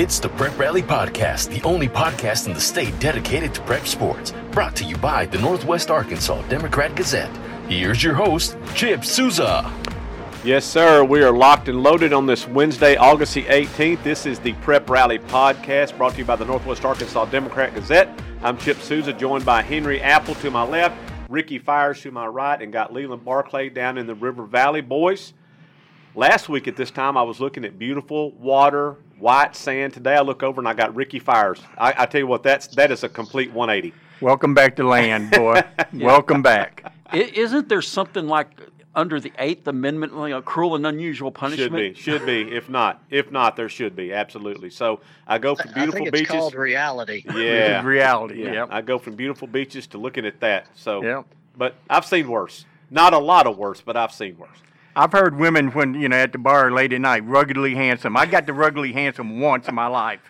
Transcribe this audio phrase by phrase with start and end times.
[0.00, 4.32] It's the Prep Rally Podcast, the only podcast in the state dedicated to prep sports.
[4.50, 7.36] Brought to you by the Northwest Arkansas Democrat Gazette.
[7.68, 9.70] Here's your host, Chip Souza.
[10.42, 11.04] Yes, sir.
[11.04, 14.02] We are locked and loaded on this Wednesday, August the 18th.
[14.02, 18.08] This is the Prep Rally Podcast brought to you by the Northwest Arkansas Democrat Gazette.
[18.42, 20.96] I'm Chip Souza, joined by Henry Apple to my left,
[21.28, 24.80] Ricky Fires to my right, and got Leland Barclay down in the River Valley.
[24.80, 25.34] Boys,
[26.14, 29.94] last week at this time I was looking at beautiful water, white sand.
[29.94, 31.60] Today I look over and I got Ricky Fires.
[31.78, 33.94] I, I tell you what, that's that is a complete 180.
[34.20, 35.62] Welcome back to land, boy.
[35.94, 36.92] Welcome back.
[37.06, 38.48] I- Isn't there something like
[38.94, 41.96] under the Eighth Amendment, like a cruel and unusual punishment?
[41.96, 42.54] Should be, should be.
[42.54, 44.12] If not, if not, there should be.
[44.12, 44.68] Absolutely.
[44.68, 46.34] So I go from I beautiful think it's beaches.
[46.34, 47.24] called reality.
[47.34, 48.42] Yeah, reality.
[48.44, 48.68] Yeah, Yep.
[48.72, 50.66] I go from beautiful beaches to looking at that.
[50.74, 51.24] So, Yep.
[51.56, 52.66] but I've seen worse.
[52.90, 54.58] Not a lot of worse, but I've seen worse.
[55.00, 58.18] I've heard women when you know at the bar late at night, ruggedly handsome.
[58.18, 60.20] I got the ruggedly handsome once in my life.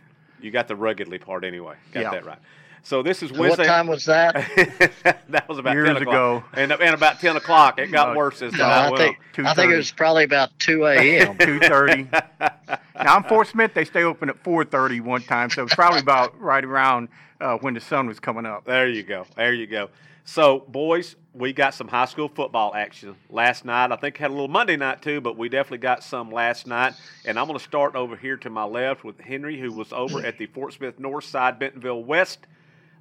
[0.40, 1.74] You got the ruggedly part anyway.
[1.90, 2.10] Got Yeah.
[2.12, 2.38] that right.
[2.84, 3.66] So this is What Wednesday.
[3.66, 4.32] time was that?
[5.28, 6.14] that was about Years 10 o'clock.
[6.14, 6.44] ago.
[6.54, 8.96] And, and about 10 o'clock, it got No, worse as the No, night I went
[8.98, 9.46] think on.
[9.46, 11.36] I think it was probably about two a.m.
[11.40, 12.04] Two thirty.
[12.40, 13.74] now I'm Fort Smith.
[13.74, 17.08] They stay open at four thirty one time, so it's probably about right around
[17.40, 18.66] uh, when the sun was coming up.
[18.66, 19.26] There you go.
[19.36, 19.90] There you go.
[20.24, 23.92] So, boys, we got some high school football action last night.
[23.92, 26.94] I think had a little Monday night too, but we definitely got some last night.
[27.24, 30.24] And I'm going to start over here to my left with Henry, who was over
[30.24, 32.46] at the Fort Smith North Side, Bentonville West,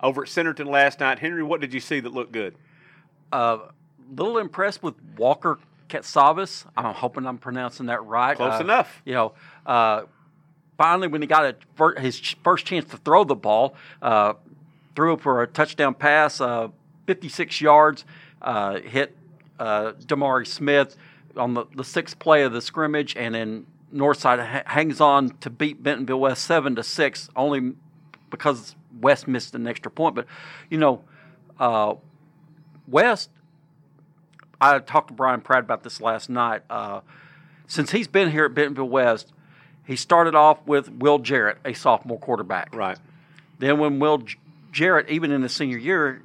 [0.01, 1.19] over at Centerton last night.
[1.19, 2.55] Henry, what did you see that looked good?
[3.31, 3.59] Uh,
[4.15, 5.57] little impressed with Walker
[5.89, 6.65] Katsavas.
[6.77, 8.37] I'm hoping I'm pronouncing that right.
[8.37, 9.01] Close Uh, enough.
[9.05, 9.33] You know,
[9.65, 10.03] uh,
[10.77, 14.33] finally when he got a, his first chance to throw the ball, uh,
[14.95, 16.67] threw it for a touchdown pass, uh,
[17.09, 18.05] 56 yards,
[18.43, 19.17] uh, hit
[19.59, 20.95] uh, Damari Smith
[21.35, 25.49] on the, the sixth play of the scrimmage, and then Northside ha- hangs on to
[25.49, 27.73] beat Bentonville West seven to six, only
[28.29, 30.13] because West missed an extra point.
[30.13, 30.27] But
[30.69, 31.01] you know,
[31.59, 31.95] uh,
[32.87, 33.31] West.
[34.61, 36.61] I talked to Brian Pratt about this last night.
[36.69, 37.01] Uh,
[37.65, 39.33] since he's been here at Bentonville West,
[39.83, 42.75] he started off with Will Jarrett, a sophomore quarterback.
[42.75, 42.99] Right.
[43.57, 44.37] Then when Will J-
[44.71, 46.21] Jarrett, even in his senior year,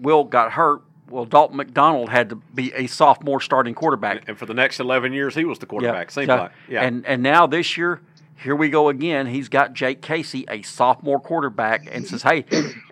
[0.00, 0.82] Will got hurt.
[1.08, 4.26] Well, Dalton McDonald had to be a sophomore starting quarterback.
[4.28, 6.10] And for the next 11 years, he was the quarterback.
[6.10, 6.34] Seems Yeah.
[6.40, 6.52] like.
[6.68, 6.82] Yeah.
[6.84, 8.00] And and now this year,
[8.36, 9.26] here we go again.
[9.26, 12.44] He's got Jake Casey, a sophomore quarterback, and says, "Hey,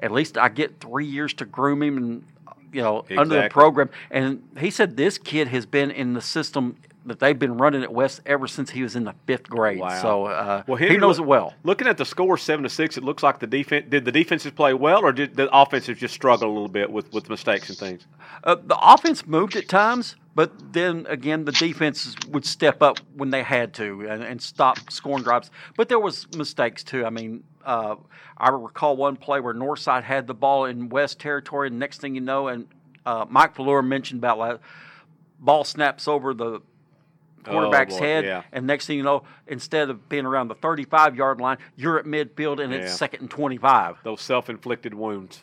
[0.02, 2.24] at least I get three years to groom him and
[2.72, 6.76] you know under the program." And he said this kid has been in the system
[7.06, 9.78] that they've been running at West ever since he was in the fifth grade.
[9.78, 10.02] Wow.
[10.02, 11.54] So uh, Well, he knows look- it well.
[11.64, 14.52] Looking at the score, seven to six, it looks like the defense did the defenses
[14.52, 17.78] play well, or did the offenses just struggle a little bit with, with mistakes and
[17.78, 18.06] things?
[18.44, 23.30] Uh, the offense moved at times, but then again, the defenses would step up when
[23.30, 25.50] they had to and, and stop scoring drives.
[25.76, 27.04] But there was mistakes too.
[27.06, 27.96] I mean, uh,
[28.36, 32.14] I recall one play where Northside had the ball in West territory, and next thing
[32.14, 32.66] you know, and
[33.06, 34.60] uh, Mike Valor mentioned about
[35.38, 36.60] ball snaps over the
[37.44, 38.42] quarterback's Oh, head, yeah.
[38.52, 42.04] and next thing you know, instead of being around the 35 yard line, you're at
[42.04, 42.80] midfield and Yeah.
[42.80, 43.96] it's second and 25.
[44.04, 45.42] Those self-inflicted wounds.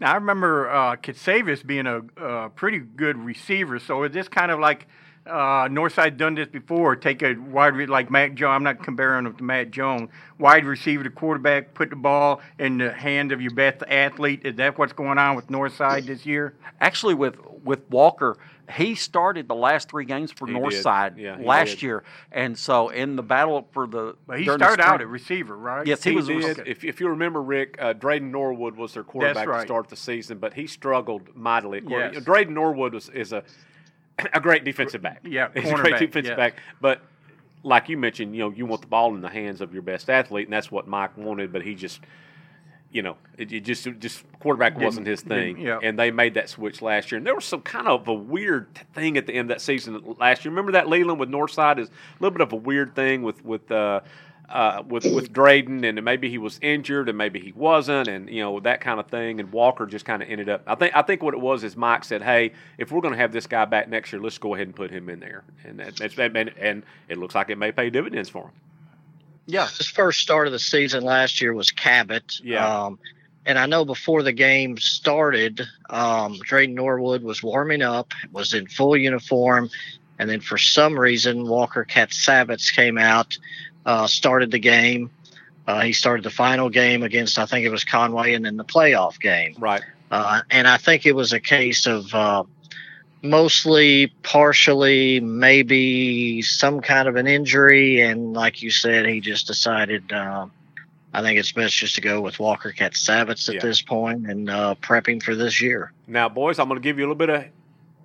[0.00, 3.78] Now I remember uh, Kitsavis being a uh, pretty good receiver.
[3.78, 4.86] So is this kind of like
[5.26, 6.94] uh, Northside done this before?
[6.96, 8.54] Take a wide re- like Matt Jones.
[8.54, 10.08] I'm not comparing him to Matt Jones.
[10.38, 14.42] Wide receiver to quarterback, put the ball in the hand of your best athlete.
[14.44, 16.54] Is that what's going on with Northside this year?
[16.80, 18.36] actually with with Walker,
[18.70, 20.52] he started the last three games for He.
[20.54, 21.82] Northside Yeah, last did.
[21.82, 25.08] year, and so in the battle for the But he during the started out at
[25.08, 25.86] receiver, right?
[25.86, 26.26] Yes, he, He was.
[26.26, 26.58] did.
[26.58, 29.96] rec- If, if you remember, Rick, uh, Drayden Norwood was their quarterback to start the
[29.96, 31.78] season, but he struggled mightily.
[31.78, 32.14] Of Yes.
[32.16, 33.42] Drayden Norwood was, is a
[34.34, 35.20] a great defensive back.
[35.24, 36.36] Yeah, he's a great cornerback, defensive yes.
[36.36, 36.54] back.
[36.80, 37.00] But
[37.62, 40.10] like you mentioned, you know, you want the ball in the hands of your best
[40.10, 41.52] athlete, and that's what Mike wanted.
[41.52, 42.00] But he just,
[42.90, 45.56] you know, it, it just just quarterback wasn't his thing.
[45.56, 45.78] didn't- yeah.
[45.82, 47.18] And they made that switch last year.
[47.18, 50.02] And there was some kind of a weird thing at the end of that season
[50.18, 50.50] last year.
[50.50, 53.70] Remember that Leland with Northside is a little bit of a weird thing with with.
[53.70, 54.00] Uh,
[54.50, 58.42] uh, with with Drayden, and maybe he was injured, and maybe he wasn't, and you
[58.42, 59.40] know that kind of thing.
[59.40, 60.62] And Walker just kind of ended up.
[60.66, 63.18] I think I think what it was is Mike said, "Hey, if we're going to
[63.20, 65.78] have this guy back next year, let's go ahead and put him in there." And
[65.80, 68.52] that, that's and, and it looks like it may pay dividends for him.
[69.48, 72.38] Yeah, His first start of the season last year was Cabot.
[72.44, 72.84] Yeah.
[72.84, 72.98] Um,
[73.46, 78.66] and I know before the game started, um, Drayden Norwood was warming up, was in
[78.66, 79.70] full uniform,
[80.18, 83.38] and then for some reason Walker Katsavitz came out,
[83.86, 85.10] uh, started the game.
[85.66, 88.66] Uh, he started the final game against I think it was Conway, and then the
[88.66, 89.54] playoff game.
[89.58, 89.82] Right.
[90.10, 92.44] Uh, and I think it was a case of uh,
[93.22, 98.00] mostly, partially, maybe some kind of an injury.
[98.00, 100.46] And like you said, he just decided uh,
[101.12, 103.60] I think it's best just to go with Walker Katsavitz at Yeah.
[103.60, 105.92] this point and uh, prepping for this year.
[106.06, 107.44] Now, boys, I'm going to give you a little bit of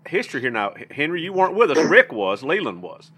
[0.07, 0.51] history here.
[0.51, 1.77] Now, Henry, you weren't with us.
[1.77, 2.43] Rick was.
[2.43, 3.11] Leland was.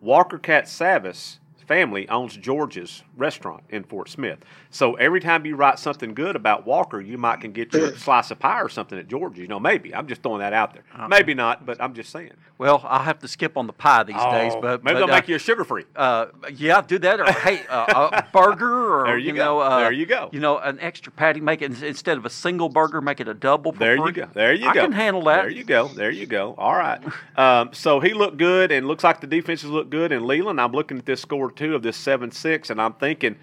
[0.00, 1.38] Walker Cat Savis
[1.72, 4.40] family owns George's restaurant in Fort Smith.
[4.68, 8.30] So every time you write something good about Walker, you might can get your slice
[8.30, 9.38] of pie or something at George's.
[9.38, 9.94] You know, maybe.
[9.94, 10.84] I'm just throwing that out there.
[11.08, 12.32] Maybe not, but I'm just saying.
[12.58, 15.14] Well, I'll have to skip on the pie these days, Oh, but maybe but, they'll
[15.14, 15.84] uh, make you a sugar free.
[15.96, 17.18] Uh, yeah, do that.
[17.18, 19.38] Or hey, uh, a burger, or There you go.
[19.44, 20.28] know, uh, There you go.
[20.30, 21.40] You know, an extra patty.
[21.40, 23.72] Make it instead of a single burger, make it a double.
[23.72, 24.28] For There you go.
[24.32, 24.80] There you I go.
[24.80, 25.42] I can handle that.
[25.42, 25.88] There you go.
[25.88, 26.54] There you go.
[26.56, 27.00] All right.
[27.36, 30.12] Um, so he looked good, and looks like the defenses look good.
[30.12, 33.36] And Leland, I'm looking at this score two of this seven six, and I'm thinking,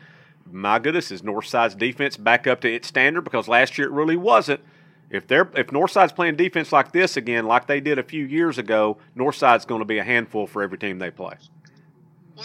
[0.51, 3.21] my goodness, is Northside's defense back up to its standard?
[3.21, 4.59] Because last year it really wasn't.
[5.09, 8.57] If they're if Northside's playing defense like this again, like they did a few years
[8.57, 11.35] ago, Northside's going to be a handful for every team they play.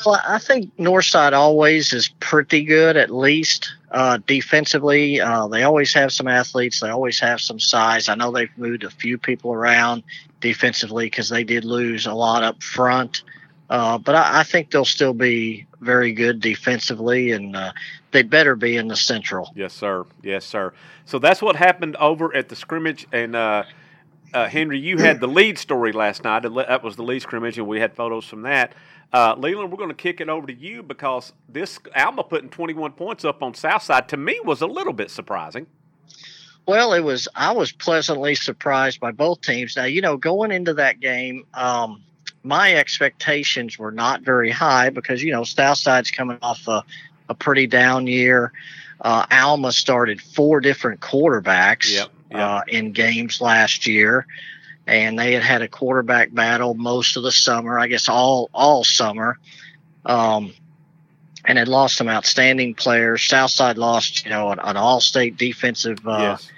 [0.06, 5.20] Well, I think Northside always is pretty good, at least uh, defensively.
[5.20, 6.80] Uh, they always have some athletes.
[6.80, 8.08] They always have some size.
[8.08, 10.02] I know they've moved a few people around
[10.40, 13.22] defensively because they did lose a lot up front.
[13.74, 17.72] Uh, but I, I think they'll still be very good defensively, and uh,
[18.12, 19.52] they better be in the Central.
[19.56, 20.06] Yes, sir.
[20.22, 20.72] Yes, sir.
[21.06, 23.08] So that's what happened over at the scrimmage.
[23.10, 23.64] And uh,
[24.32, 26.44] uh, Henry, you had the lead story last night.
[26.44, 28.74] That was the lead scrimmage, and we had photos from that.
[29.12, 32.92] Uh, Leland, we're going to kick it over to you because this Alma putting 21
[32.92, 35.66] points up on Southside to me was a little bit surprising.
[36.64, 37.26] Well, it was.
[37.34, 39.74] I was pleasantly surprised by both teams.
[39.74, 42.04] Now, you know, going into that game, um,
[42.44, 46.84] my expectations were not very high because you know Southside's coming off a,
[47.28, 48.52] a pretty down year.
[49.00, 52.40] Uh, Alma started four different quarterbacks Yep, yep.
[52.40, 54.26] Uh, in games last year,
[54.86, 57.78] and they had had a quarterback battle most of the summer.
[57.78, 59.38] I guess all all summer.
[60.04, 60.52] Um,
[61.46, 63.22] and had lost some outstanding players.
[63.22, 66.50] Southside lost, you know, an, an all-state defensive uh, yes.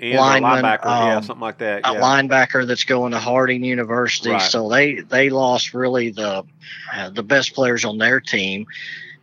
[0.00, 1.80] Lineman, linebacker, yeah, um, something like that.
[1.84, 4.30] a linebacker that's going to Harding University.
[4.30, 4.40] Right.
[4.40, 6.44] So they they lost really the
[6.94, 8.66] uh, the best players on their team.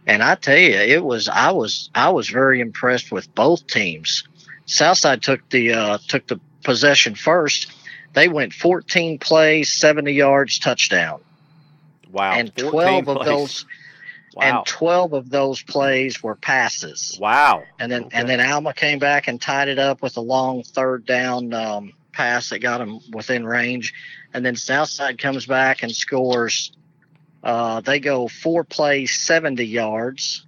[0.07, 4.27] And I tell you, it was I was I was very impressed with both teams.
[4.65, 7.71] Southside took the uh, took the possession first.
[8.13, 11.21] They went 14 plays, 70 yards, touchdown,
[12.11, 12.33] wow.
[12.33, 12.71] and 14
[13.05, 13.65] 12 of those
[14.35, 14.57] Wow.
[14.59, 17.17] and 12 of those plays were passes.
[17.21, 17.63] wow.
[17.79, 18.17] And then Okay.
[18.19, 21.93] and then Alma came back and tied it up with a long third down um,
[22.11, 23.93] pass that got them within range.
[24.33, 26.71] And then Southside comes back and scores.
[27.43, 30.45] Uh, they go four plays, 70 yards,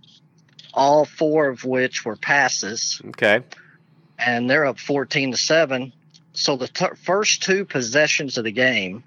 [0.73, 3.39] all four of which were passes, Okay.
[4.19, 5.93] and they're up 14 to seven.
[6.33, 9.03] So the t- first two possessions of the game.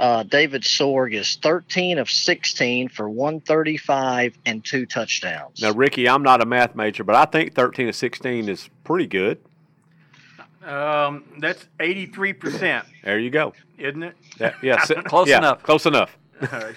[0.00, 5.60] Uh, David Sorg is 13 of 16 for 135 and two touchdowns.
[5.60, 9.06] Now, Ricky, I'm not a math major, but I think 13 of 16 is pretty
[9.06, 9.38] good.
[10.64, 13.52] Um, that's 83%, There you go.
[13.78, 14.16] isn't it?
[14.38, 15.62] That, yeah, Close yeah, enough.
[15.62, 16.16] Close enough.
[16.40, 16.74] and,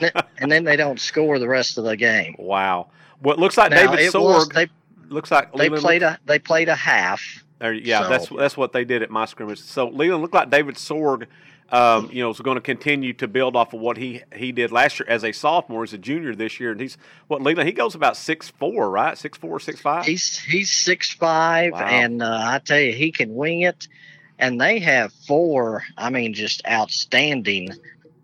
[0.00, 2.34] then, and then they don't score the rest of the game.
[2.38, 2.88] Wow.
[3.22, 4.68] Well, it looks like Now, David it was, Sorg they
[5.08, 7.22] looks like they Leland played a they played a half.
[7.60, 9.60] There, yeah, So- that's that's what they did at my scrimmage.
[9.60, 11.26] So Leland looked like David Sorg,
[11.70, 14.70] um, you know, is going to continue to build off of what he he did
[14.70, 16.96] last year as a sophomore, as a junior this year, and he's
[17.26, 19.16] what Leland he goes about six four, right?
[19.18, 20.04] Six four, six five.
[20.04, 21.80] He's he's six five, Wow.
[21.86, 23.88] and uh, I tell you, he can wing it.
[24.36, 27.70] And they have four, I mean, just outstanding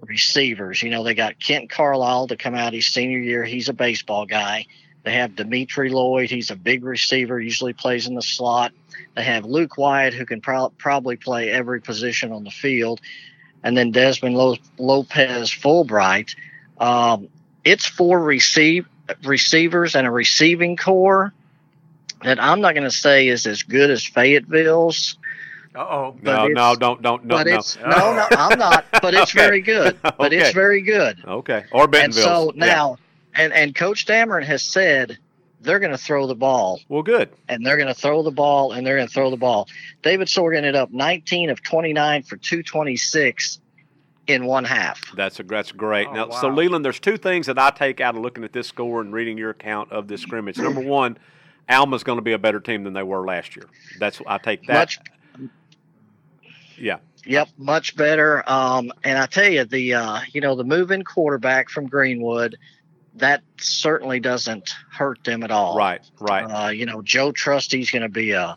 [0.00, 0.82] receivers.
[0.82, 3.44] You know, they got Kent Carlisle to come out his senior year.
[3.44, 4.66] He's a baseball guy.
[5.02, 6.30] They have Dimitri Lloyd.
[6.30, 8.72] He's a big receiver, usually plays in the slot.
[9.16, 13.00] They have Luke Wyatt, who can pro- probably play every position on the field.
[13.62, 16.34] And then Desmond Lo- Lopez Fulbright.
[16.78, 17.28] Um,
[17.64, 18.86] it's four receive
[19.24, 21.32] receivers and a receiving core
[22.22, 25.16] that I'm not going to say is as good as Fayetteville's,
[25.74, 26.16] Uh-oh.
[26.22, 27.42] no, no, don't, don't, no, no.
[27.42, 28.84] no, no, I'm not.
[29.00, 29.38] But it's Okay.
[29.46, 29.98] very good.
[30.02, 30.36] But Okay.
[30.38, 31.22] it's very good.
[31.26, 32.22] Okay, or And Bentonville.
[32.24, 32.98] so now,
[33.34, 35.18] and and Coach Dameron has said
[35.60, 37.30] they're going to throw the ball, well, good.
[37.48, 39.68] and they're going to throw the ball, and they're going to throw the ball.
[40.02, 43.60] David Sorg ended up 19 of 29 for 226
[44.26, 45.02] in one half.
[45.14, 46.06] That's a that's great.
[46.08, 46.48] Oh, now, so.
[46.48, 49.36] Leland, there's two things that I take out of looking at this score and reading
[49.36, 50.56] your account of this scrimmage.
[50.56, 51.18] Number one,
[51.68, 53.66] Alma's going to be a better team than they were last year.
[53.98, 54.74] That's I take that.
[54.74, 55.00] Much
[56.78, 56.96] yeah,
[57.26, 58.48] Yep, much better.
[58.50, 62.56] Um, and I tell you, the uh, you know the move-in quarterback from Greenwood,
[63.16, 65.76] that certainly doesn't hurt them at all.
[65.76, 66.44] right, right.
[66.44, 68.56] Uh, you know, Joe Trusty's going to be a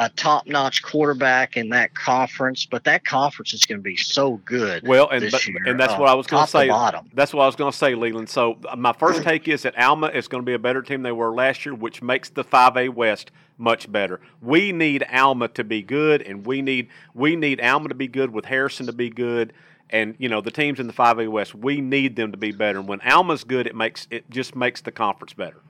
[0.00, 4.86] a top-notch quarterback in that conference, but that conference is going to be so good.
[4.86, 6.68] Well, and but, and that's uh, what I was going to say.
[6.68, 7.10] bottom.
[7.14, 8.28] That's what I was going to say, Leland.
[8.28, 11.02] So uh, my first take is that Alma is going to be a better team
[11.02, 14.20] they were last year, which makes the 5A West much better.
[14.40, 18.32] We need Alma to be good, and we need we need Alma to be good
[18.32, 19.52] with Harrison to be good.
[19.90, 22.78] And you know the teams in the 5A West, we need them to be better.
[22.78, 25.60] And when Alma's good, it makes it just makes the conference better,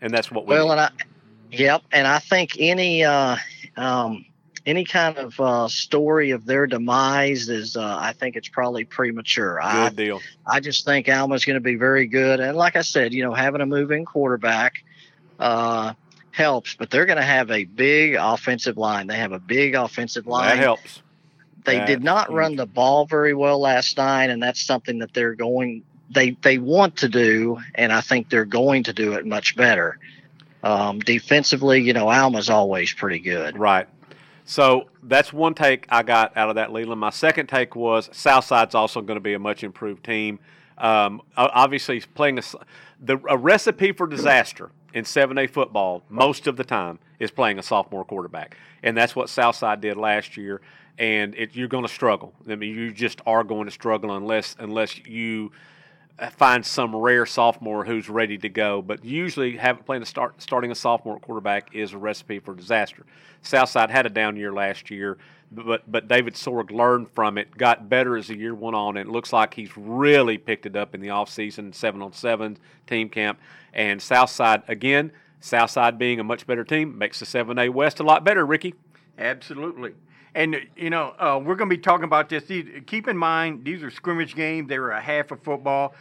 [0.00, 0.54] and that's what we.
[0.54, 0.72] Well, need.
[0.72, 0.90] and I,
[1.50, 3.36] yep, and I think any uh,
[3.76, 4.24] um,
[4.66, 9.60] any kind of uh, story of their demise is, uh, I think it's probably premature.
[9.62, 10.20] I, good deal.
[10.46, 13.34] I just think Alma's going to be very good, and like I said, you know,
[13.34, 14.84] having a moving quarterback
[15.38, 15.94] uh,
[16.30, 19.06] helps, but they're going to have a big offensive line.
[19.06, 20.48] They have a big offensive line.
[20.48, 21.01] That helps.
[21.64, 25.14] They That's did not run the ball very well last night, and that's something that
[25.14, 29.26] they're going they they want to do, and I think they're going to do it
[29.26, 29.98] much better.
[30.62, 33.58] Um, defensively, you know, Alma's always pretty good.
[33.58, 33.88] Right.
[34.44, 37.00] So that's one take I got out of that, Leland.
[37.00, 40.38] My second take was Southside's also going to be a much improved team.
[40.78, 42.42] Um, obviously, playing a,
[43.00, 47.62] the, a recipe for disaster in 7A football most of the time is playing a
[47.62, 48.56] sophomore quarterback.
[48.82, 50.60] And that's what Southside did last year.
[50.98, 52.34] And it, you're going to struggle.
[52.48, 55.52] I mean, you just are going to struggle unless unless you
[56.18, 58.82] uh, find some rare sophomore who's ready to go.
[58.82, 63.04] But usually, having playing a start starting a sophomore quarterback is a recipe for disaster.
[63.40, 65.16] Southside had a down year last year,
[65.50, 69.08] but but David Sorg learned from it, got better as the year went on, and
[69.08, 73.08] it looks like he's really picked it up in the offseason, seven on seven team
[73.08, 73.40] camp,
[73.72, 75.10] and Southside again.
[75.40, 78.74] Southside being a much better team makes the 7A West a lot better, Ricky.
[79.18, 79.92] Absolutely.
[80.34, 82.44] And you know, uh, we're going to be talking about this.
[82.44, 84.68] These, keep in mind, these are scrimmage games.
[84.68, 85.94] They were a half of football.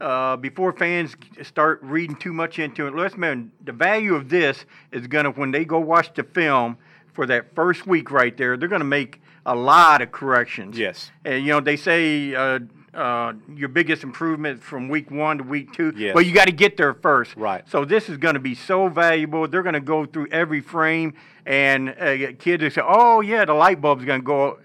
[0.00, 4.64] Uh, before fans start reading too much into it, let's remember the value of this
[4.92, 6.76] is going to when they go watch the film
[7.12, 8.56] for that first week right there.
[8.56, 10.78] They're going to make a lot of corrections.
[10.78, 11.10] Yes.
[11.24, 12.60] And you know, they say uh,
[12.94, 15.92] uh, your biggest improvement from week one to week two.
[15.96, 16.14] Yes.
[16.14, 17.36] Well, you got to get there first.
[17.36, 17.68] Right.
[17.68, 19.46] So this is going to be so valuable.
[19.48, 21.14] They're going to go through every frame,
[21.46, 24.58] and uh, kids will say, "Oh yeah, the light bulb's going to go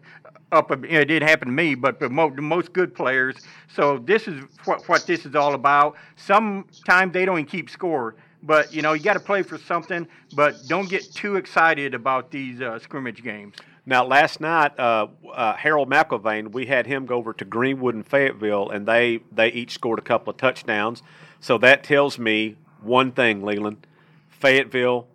[0.51, 3.35] up." a- It didn't happen to me, but the most good players.
[3.67, 5.95] So this is what what this is all about.
[6.15, 8.15] Sometimes they don't even keep score.
[8.45, 12.29] But you know you got to play for something, but don't get too excited about
[12.29, 13.55] these uh, scrimmage games.
[13.85, 18.07] Now, last night, uh, uh, Harold McIlvain, we had him go over to Greenwood and
[18.07, 21.03] Fayetteville, and they they each scored a couple of touchdowns.
[21.41, 23.85] So that tells me one thing, Leland.
[24.29, 25.07] Fayetteville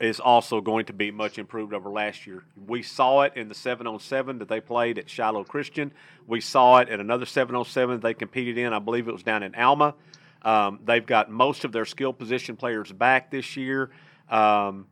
[0.00, 2.44] is also going to be much improved over last year.
[2.66, 5.92] We saw it in the seven on seven that they played at Shiloh Christian.
[6.26, 8.72] We saw it at another seven on seven they competed in.
[8.72, 9.94] I believe it was down in Alma.
[10.42, 13.90] Um, they've got most of their skill position players back this year.
[14.28, 14.86] Um,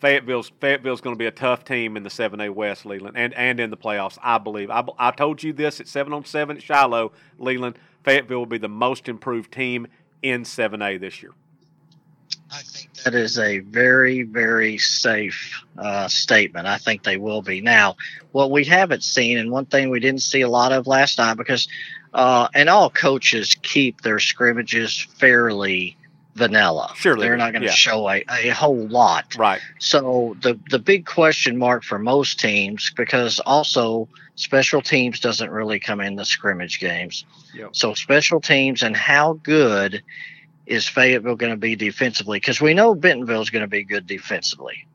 [0.00, 3.60] Fayetteville's Fayetteville's going to be a tough team in the 7A West, Leland, and, and
[3.60, 4.18] in the playoffs.
[4.22, 4.70] I believe.
[4.70, 7.78] I, I told you this at seven on seven at Shiloh, Leland.
[8.04, 9.86] Fayetteville will be the most improved team
[10.22, 11.32] in 7A this year.
[12.50, 16.66] I think that is a very, very safe uh, statement.
[16.66, 17.60] I think they will be.
[17.60, 17.96] Now,
[18.32, 21.36] what we haven't seen, and one thing we didn't see a lot of last night,
[21.38, 21.66] because,
[22.12, 25.96] uh, and all coaches keep their scrimmages fairly
[26.34, 26.92] vanilla.
[26.96, 27.74] Sure they They're not going to yeah.
[27.74, 29.34] show a, a whole lot.
[29.36, 29.60] Right.
[29.78, 35.78] So the the big question mark for most teams, because also special teams doesn't really
[35.78, 37.24] come in the scrimmage games.
[37.54, 37.76] Yep.
[37.76, 40.02] So special teams and how good
[40.66, 42.38] is Fayetteville going to be defensively?
[42.38, 44.86] Because we know Bentonville is going to be good defensively.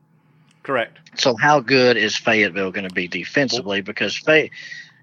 [0.62, 0.98] Correct.
[1.14, 3.80] So how good is Fayetteville going to be defensively?
[3.80, 4.50] Because Fay,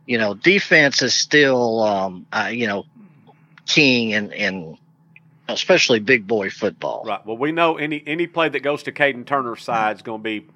[0.05, 2.85] you know, defense is still, um, uh, you know,
[3.65, 4.77] king in in
[5.47, 7.03] especially big boy football.
[7.05, 7.25] Right.
[7.25, 10.23] Well, we know any any play that goes to Caden Turner's side is going to
[10.23, 10.47] be.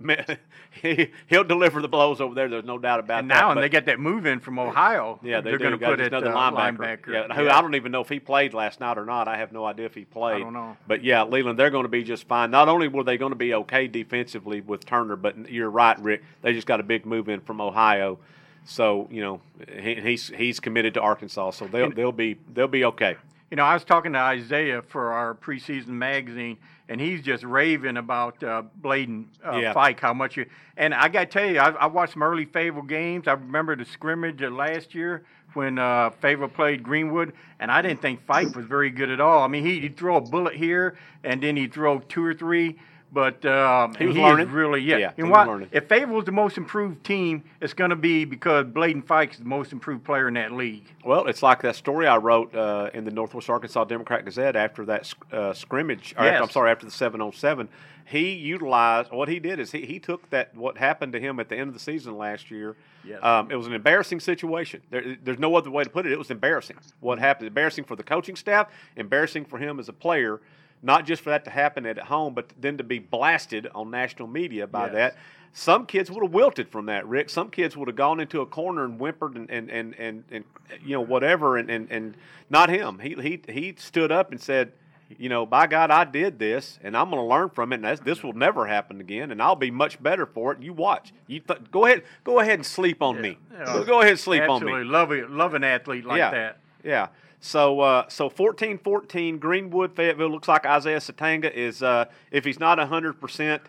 [0.82, 2.48] he, he'll deliver the blows over there.
[2.48, 3.40] There's no doubt about And that.
[3.40, 5.18] now, and but- they get that move in from Ohio.
[5.22, 6.76] Yeah, they are going to put just it another uh, linebacker.
[6.78, 7.28] linebacker.
[7.28, 9.28] Yeah, who I don't even know if he played last night or not.
[9.28, 10.36] I have no idea if he played.
[10.36, 10.76] I don't know.
[10.86, 12.50] But yeah, Leland, they're going to be just fine.
[12.50, 16.22] Not only were they going to be okay defensively with Turner, but you're right, Rick.
[16.42, 18.18] They just got a big move in from Ohio,
[18.64, 19.40] so you know
[19.80, 23.16] he, he's he's committed to Arkansas, so they'll they'll be they'll be okay.
[23.54, 26.58] You know, I was talking to Isaiah for our preseason magazine,
[26.88, 29.72] and he's just raving about uh, Bladen uh, Yeah.
[29.72, 30.46] Fike, how much you.
[30.76, 33.28] And I got to tell you, I, I watched some early Fayetteville games.
[33.28, 38.02] I remember the scrimmage of last year when uh, Fayetteville played Greenwood, and I didn't
[38.02, 39.44] think Fike was very good at all.
[39.44, 42.76] I mean, he, he'd throw a bullet here, and then he'd throw two or three.
[43.14, 44.50] But um, He was learning.
[44.50, 44.96] really yeah.
[44.96, 45.68] Yeah, and why, learning.
[45.70, 49.44] if Fayetteville's the most improved team, it's going to be because Bladen Fikes is the
[49.44, 50.84] most improved player in that league.
[51.04, 54.84] Well, it's like that story I wrote uh, in the Northwest Arkansas Democrat Gazette after
[54.86, 56.12] that uh, scrimmage.
[56.18, 57.68] Or after, I'm sorry, after the seven on seven.
[58.06, 61.48] He utilized what he did is he, he took that what happened to him at
[61.48, 62.76] the end of the season last year.
[63.02, 63.22] Yes.
[63.22, 64.82] Um, it was an embarrassing situation.
[64.90, 66.12] There, there's no other way to put it.
[66.12, 66.76] It was embarrassing.
[67.00, 67.46] What happened?
[67.48, 68.68] Embarrassing for the coaching staff.
[68.96, 70.40] Embarrassing for him as a player.
[70.84, 74.28] Not just for that to happen at home, but then to be blasted on national
[74.28, 74.94] media by Yes.
[74.94, 75.16] that.
[75.56, 77.30] Some kids would have wilted from that, Rick.
[77.30, 80.44] Some kids would have gone into a corner and whimpered and and and, and, and
[80.84, 82.16] you know whatever, and, and and
[82.50, 82.98] not him.
[82.98, 84.72] He he he stood up and said,
[85.18, 87.84] you know, by God, I did this, and I'm going to learn from it, and
[87.84, 90.62] that's, this will never happen again, and I'll be much better for it.
[90.62, 91.12] You watch.
[91.26, 93.38] You th- go ahead, go ahead and sleep on me.
[93.52, 93.84] Yeah.
[93.86, 94.72] Go, ahead and sleep on me.
[94.72, 95.30] Absolutely love.
[95.30, 96.30] Love an athlete like yeah.
[96.30, 96.58] that.
[96.82, 97.08] Yeah.
[97.44, 102.78] So uh, so 14-14 Greenwood Fayetteville looks like Isaiah Sategna is uh, if he's not
[102.78, 103.60] 100%,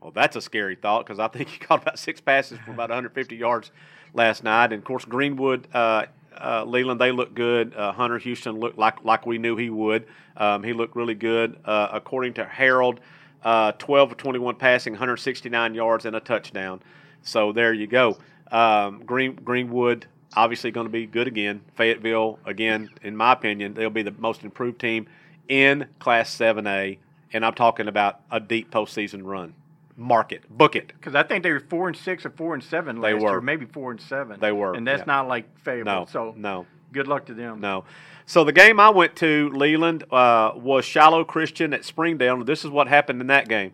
[0.00, 2.90] well that's a scary thought because I think he caught about six passes for about
[2.90, 3.72] 150 yards
[4.14, 6.06] last night and of course Greenwood uh,
[6.40, 7.74] uh, Leland they look good.
[7.74, 10.06] Uh, Hunter Houston looked like like we knew he would.
[10.36, 13.00] Um, he looked really good uh, according to Harold
[13.42, 16.80] uh, 12 of 21 passing, 169 yards and a touchdown.
[17.22, 18.16] So there you go.
[18.52, 20.06] Um, Green Greenwood
[20.36, 21.62] obviously going to be good again.
[21.76, 25.06] Fayetteville again, in my opinion, they'll be the most improved team
[25.48, 26.98] in Class 7A,
[27.32, 29.54] and I'm talking about a deep postseason run.
[29.96, 30.88] Mark it, book it.
[30.88, 33.66] Because I think they were four and six or four and seven last year, maybe
[33.66, 34.38] four and seven.
[34.38, 35.06] They were, and that's yeah.
[35.06, 36.00] not like Fayetteville.
[36.00, 37.60] No, so no, good luck to them.
[37.60, 37.84] no.
[38.24, 42.44] So the game I went to, Leland, uh, was Shiloh Christian at Springdale.
[42.44, 43.72] This is what happened in that game.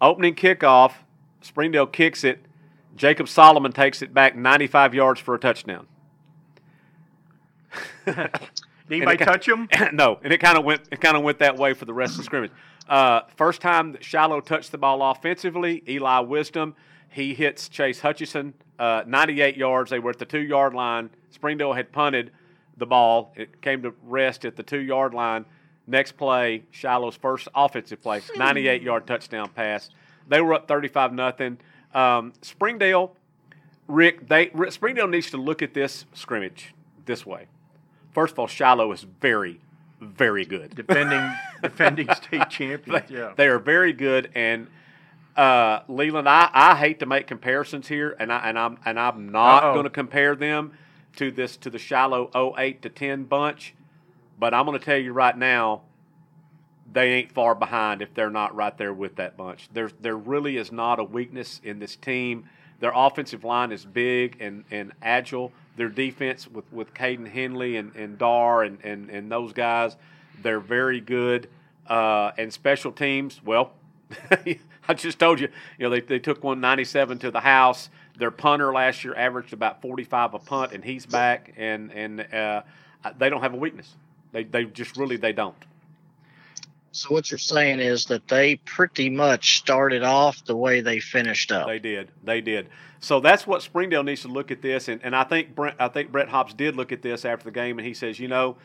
[0.00, 0.92] Opening kickoff,
[1.40, 2.38] Springdale kicks it.
[2.98, 5.86] Jacob Solomon takes it back 95 yards for a touchdown.
[8.04, 8.30] Did
[8.90, 9.68] anybody touch him?
[9.92, 12.12] no, and it kind of went it kind of went that way for the rest
[12.12, 12.52] of the scrimmage.
[12.88, 16.74] Uh, first time that Shiloh touched the ball offensively, Eli Wisdom
[17.10, 19.90] he hits Chase Hutchison uh, 98 yards.
[19.90, 21.10] They were at the two yard line.
[21.30, 22.30] Springdale had punted
[22.76, 23.32] the ball.
[23.36, 25.44] It came to rest at the two yard line.
[25.86, 29.88] Next play, Shiloh's first offensive play, 98 yard touchdown pass.
[30.28, 31.58] They were up 35 nothing.
[31.98, 33.14] Um, Springdale,
[33.86, 36.74] Rick, they Rick, Springdale needs to look at this scrimmage
[37.06, 37.46] this way.
[38.12, 39.60] First of all, Shiloh is very,
[40.00, 40.74] very good.
[40.74, 41.30] defending
[41.62, 43.08] defending state champions.
[43.08, 43.32] They, Yeah.
[43.36, 44.30] they are very good.
[44.34, 44.68] And
[45.36, 49.30] uh, Leland, I, I hate to make comparisons here, and I and I'm and I'm
[49.30, 50.72] not going to compare them
[51.16, 53.74] to this to the Shiloh 08 to 10 bunch,
[54.38, 55.82] but I'm going to tell you right now,
[56.92, 59.68] they ain't far behind if they're not right there with that bunch.
[59.72, 62.48] There there really is not a weakness in this team.
[62.80, 65.52] Their offensive line is big and, and agile.
[65.76, 69.96] Their defense with, with Caden Henley and, and Dar and, and, and those guys,
[70.42, 71.48] they're very good.
[71.88, 73.72] Uh, and special teams, well,
[74.88, 75.48] I just told you,
[75.78, 77.90] you know, they, they took 197 to the house.
[78.16, 81.52] Their punter last year averaged about 45 a punt, and he's back.
[81.56, 82.62] And and uh,
[83.16, 83.94] they don't have a weakness.
[84.32, 85.56] They they just really they don't.
[86.98, 91.52] So what you're saying is that they pretty much started off the way they finished
[91.52, 91.68] up.
[91.68, 92.10] They did.
[92.24, 92.68] They did.
[93.00, 95.86] So that's what Springdale needs to look at this, and, and I think Brent, I
[95.86, 98.56] think Brett Hobbs did look at this after the game, and he says, you know,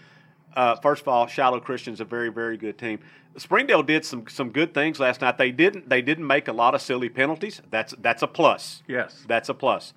[0.55, 2.99] uh, first of all, Shiloh Christian's a very very good team.
[3.37, 5.37] Springdale did some some good things last night.
[5.37, 7.61] They didn't they didn't make a lot of silly penalties.
[7.69, 8.81] That's that's a plus.
[8.87, 9.23] Yes.
[9.27, 9.93] That's a plus.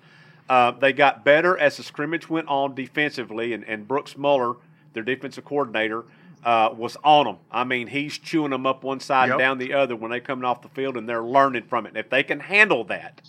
[0.49, 4.55] Uh, they got better as the scrimmage went on defensively, and, and Brooks Muller,
[4.93, 6.05] their defensive coordinator,
[6.47, 7.37] uh, was on them.
[7.51, 9.31] I mean, he's chewing them up one side Yep.
[9.33, 11.89] and down the other when they coming off the field, and they're learning from it.
[11.89, 13.21] And if they can handle that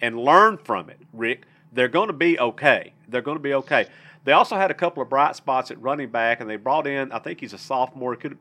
[0.00, 2.92] and learn from it, Rick, they're going to be okay.
[3.08, 3.86] They're going to be okay.
[4.24, 7.12] They also had a couple of bright spots at running back, and they brought in.
[7.12, 8.16] I think he's a sophomore.
[8.16, 8.38] Could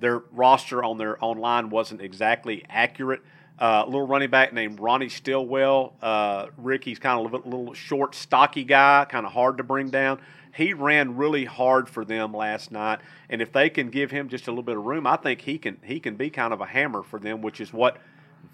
[0.00, 3.22] their roster on their online wasn't exactly accurate.
[3.60, 5.94] Uh, a little running back named Ronnie Stillwell.
[6.02, 9.88] Uh, Rick, he's kind of a little short, stocky guy, kind of hard to bring
[9.88, 10.18] down.
[10.56, 14.46] He ran really hard for them last night, and if they can give him just
[14.46, 16.66] a little bit of room, I think he can he can be kind of a
[16.66, 17.98] hammer for them, which is what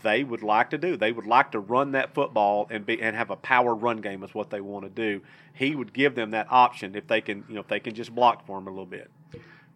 [0.03, 0.97] they would like to do.
[0.97, 4.23] They would like to run that football and be and have a power run game
[4.23, 5.23] is what they want to do.
[5.53, 8.15] He would give them that option if they can, you know, if they can just
[8.15, 9.11] block for him a little bit.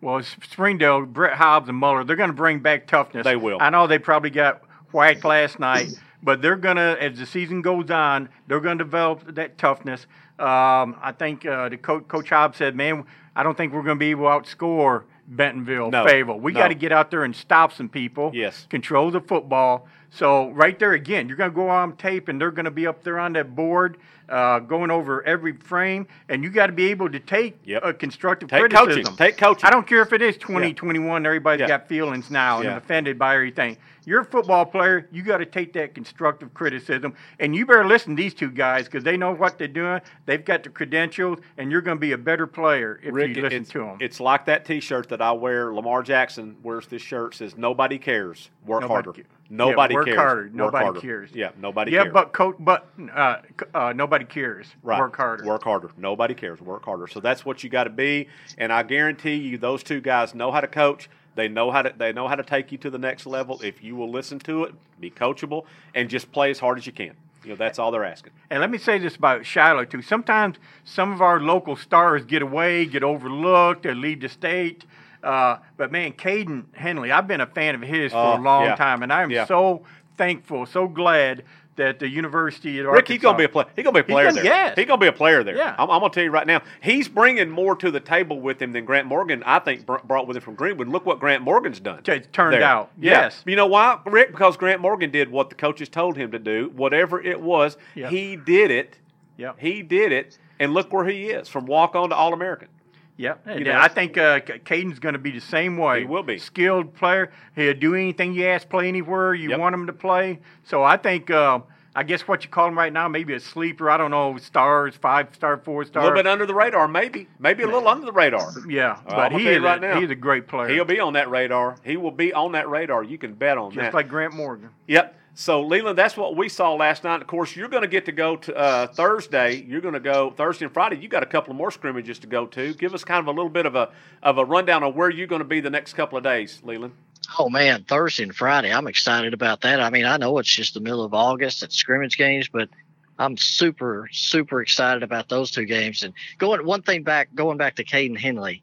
[0.00, 3.24] Well, Springdale, Brett Hobbs, and Muller, they're going to bring back toughness.
[3.24, 3.58] They will.
[3.60, 4.62] I know they probably got
[4.92, 5.88] whacked last night,
[6.22, 10.06] but they're going to, as the season goes on, they're going to develop that toughness.
[10.38, 13.96] Um, I think uh, the coach, Coach Hobbs said, man, I don't think we're going
[13.96, 16.40] to be able to outscore Bentonville, No, Fayetteville.
[16.40, 16.60] We no.
[16.60, 18.30] got to get out there and stop some people.
[18.34, 18.66] Yes.
[18.70, 19.88] Control the football.
[20.10, 22.86] So right there again, you're going to go on tape, and they're going to be
[22.86, 26.86] up there on that board, uh, going over every frame, and you got to be
[26.86, 27.82] able to take Yep.
[27.84, 29.02] a constructive Take criticism.
[29.04, 29.16] coaching.
[29.16, 29.66] Take coaching.
[29.66, 31.22] I don't care if it is 2021.
[31.22, 31.28] Yeah.
[31.28, 31.68] Everybody's Yeah.
[31.68, 32.76] got feelings now and Yeah.
[32.76, 33.76] offended by everything.
[34.04, 35.08] You're a football player.
[35.10, 38.84] You got to take that constructive criticism, and you better listen to these two guys
[38.86, 40.00] because they know what they're doing.
[40.26, 43.42] They've got the credentials, and you're going to be a better player if Rick, you
[43.42, 43.96] listen to them.
[44.00, 45.74] it's like that T-shirt that I wear.
[45.74, 47.34] Lamar Jackson wears this shirt.
[47.34, 48.50] Says nobody cares.
[48.64, 49.12] Work Nobody harder.
[49.12, 50.16] ca- Nobody yeah, work cares.
[50.16, 50.42] harder.
[50.42, 51.00] Work Nobody harder.
[51.00, 51.30] cares.
[51.32, 51.98] Yeah, nobody cares.
[51.98, 52.12] yeah, cares.
[52.14, 53.36] but coach, but uh,
[53.74, 54.66] uh, nobody cares.
[54.82, 54.98] Right.
[54.98, 55.44] Work harder.
[55.44, 55.90] Work harder.
[55.96, 56.60] Nobody cares.
[56.60, 57.06] Work harder.
[57.06, 58.28] So that's what you got to be.
[58.58, 61.08] And I guarantee you, those two guys know how to coach.
[61.36, 61.94] They know how to.
[61.96, 63.60] They know how to take you to the next level.
[63.62, 66.92] If you will listen to it, be coachable, and just play as hard as you
[66.92, 67.14] can.
[67.44, 68.32] You know that's all they're asking.
[68.50, 70.02] And let me say this about Shiloh too.
[70.02, 74.84] Sometimes some of our local stars get away, get overlooked, they leave the state.
[75.26, 78.64] Uh, but man, Caden Henley, I've been a fan of his for Oh, a long
[78.64, 78.76] yeah.
[78.76, 79.44] time, and I'm Yeah.
[79.46, 79.82] so
[80.16, 81.42] thankful, so glad
[81.76, 83.72] that the University of Rick, he's gonna be a Arkansas- play.
[83.76, 84.44] He's gonna be a player gonna- there.
[84.44, 84.76] yes.
[84.76, 85.56] He's gonna be a player there.
[85.56, 85.74] Yeah.
[85.78, 86.62] I'm, I'm gonna tell you right now.
[86.80, 89.42] He's bringing more to the table with him than Grant Morgan.
[89.44, 90.88] I think br- brought with him from Greenwood.
[90.88, 92.00] Look what Grant Morgan's done.
[92.06, 92.62] It turned there.
[92.62, 93.10] out, Yeah.
[93.24, 93.42] yes.
[93.44, 94.30] You know why, Rick?
[94.32, 96.72] Because Grant Morgan did what the coaches told him to do.
[96.74, 98.10] Whatever it was, Yep.
[98.10, 98.98] he did it.
[99.36, 99.56] Yep.
[99.58, 102.68] He did it, and look where he is from walk on to All American.
[103.18, 103.46] Yep.
[103.46, 103.78] You And know.
[103.78, 106.00] I think uh, Caden's going to be the same way.
[106.00, 106.38] He will be.
[106.38, 107.32] Skilled player.
[107.54, 109.58] He'll do anything you ask, play anywhere you Yep.
[109.58, 110.40] want him to play.
[110.64, 111.60] So I think, uh,
[111.94, 113.88] I guess what you call him right now, maybe a sleeper.
[113.90, 116.02] I don't know, stars, five star, four star.
[116.02, 118.52] A little bit under the radar, maybe, maybe a little under the radar.
[118.68, 120.00] Yeah, Uh, but he is right a, now.
[120.00, 120.68] he's a great player.
[120.68, 121.76] He'll be on that radar.
[121.84, 123.02] He will be on that radar.
[123.02, 123.94] You can bet on just that.
[123.94, 124.68] like Grant Morgan.
[124.88, 125.18] Yep.
[125.38, 127.20] So Leland, that's what we saw last night.
[127.20, 129.56] Of course, you're going to get to go to uh, Thursday.
[129.68, 130.96] You're going to go Thursday and Friday.
[130.96, 132.72] You got a couple of more scrimmages to go to.
[132.72, 133.90] Give us kind of a little bit of a
[134.22, 136.94] of a rundown of where you're going to be the next couple of days, Leland.
[137.38, 138.72] Oh man, Thursday and Friday.
[138.72, 139.78] I'm excited about that.
[139.78, 142.70] I mean, I know it's just the middle of August, at scrimmage games, but
[143.18, 146.02] I'm super, super excited about those two games.
[146.02, 148.62] And going one thing back, going back to Caden Henley,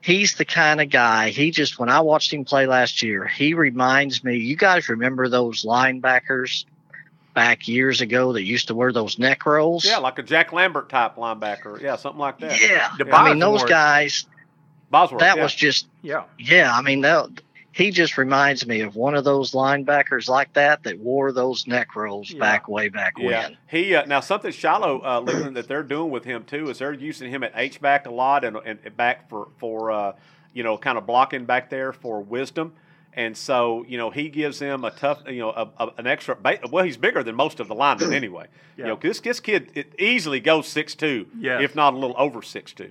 [0.00, 1.30] he's the kind of guy.
[1.30, 4.36] He just when I watched him play last year, he reminds me.
[4.36, 6.64] You guys remember those linebackers
[7.34, 9.84] back years ago that used to wear those neck rolls?
[9.84, 11.80] Yeah, like a Jack Lambert type linebacker.
[11.80, 12.60] Yeah, something like that.
[12.60, 12.92] yeah.
[12.98, 14.26] The I mean, those guys.
[14.90, 15.20] Bosworth.
[15.20, 15.42] That yeah.
[15.42, 16.24] was just Yeah.
[16.38, 17.28] Yeah, I mean that
[17.72, 21.94] he just reminds me of one of those linebackers like that that wore those neck
[21.94, 22.40] rolls Yeah.
[22.40, 23.58] back way back Yeah, when.
[23.68, 26.92] he uh, now something Shiloh, uh, Leland, that they're doing with him too is they're
[26.92, 30.12] using him at H back a lot and, and back for for uh,
[30.52, 32.72] you know kind of blocking back there for wisdom,
[33.14, 36.34] and so you know he gives them a tough you know a, a, an extra.
[36.34, 38.46] ba- Well, he's bigger than most of the linemen anyway.
[38.50, 38.56] Yeah.
[38.76, 38.86] You Yeah.
[38.88, 41.62] know, 'cause this this kid it easily goes six two, Yes.
[41.62, 42.90] if not a little over six two,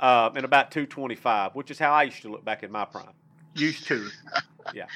[0.00, 2.70] uh, and about two twenty five, which is how I used to look back in
[2.70, 3.06] my prime.
[3.54, 4.08] Used to.
[4.74, 4.86] Yeah,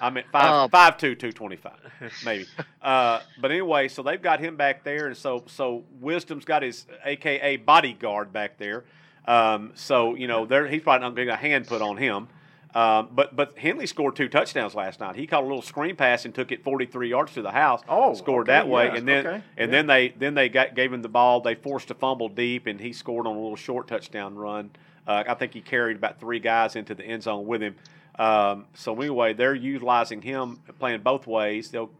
[0.00, 1.78] I mean, five Uh, five two two twenty five
[2.24, 2.46] maybe.
[2.80, 6.86] Uh, but anyway, so they've got him back there, and so so Wisdom's got his
[7.04, 8.84] AKA bodyguard back there.
[9.26, 12.28] Um, so you know, there he's probably not getting a hand put on him.
[12.76, 15.16] Um, but but Henley scored two touchdowns last night.
[15.16, 17.80] He caught a little screen pass and took it 43 yards to the house.
[17.88, 19.78] Oh, scored okay, that way, yeah, and then okay, and yeah.
[19.78, 21.40] then they then they got gave him the ball.
[21.40, 24.70] They forced a fumble deep, and he scored on a little short touchdown run.
[25.06, 27.76] Uh, I think he carried about three guys into the end zone with him.
[28.18, 31.70] Um, so anyway, they're utilizing him playing both ways.
[31.70, 31.90] They'll,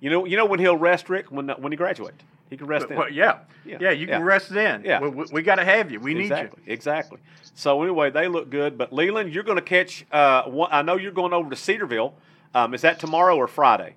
[0.00, 2.84] you know, you know when he'll rest Rick when when he graduates, he can rest.
[2.84, 2.98] But, then.
[2.98, 3.38] well, yeah.
[3.64, 3.90] Yeah, yeah.
[3.90, 4.26] you can yeah.
[4.26, 4.82] rest then.
[4.84, 5.00] Yeah.
[5.00, 6.00] We, we, we got to have you.
[6.00, 7.18] We need exactly, exactly.
[7.54, 8.78] So anyway, they look good.
[8.78, 10.06] But Leland, you're going to catch.
[10.10, 12.14] Uh, one, I know you're going over to Cedarville.
[12.54, 13.94] Um, is that tomorrow or Friday?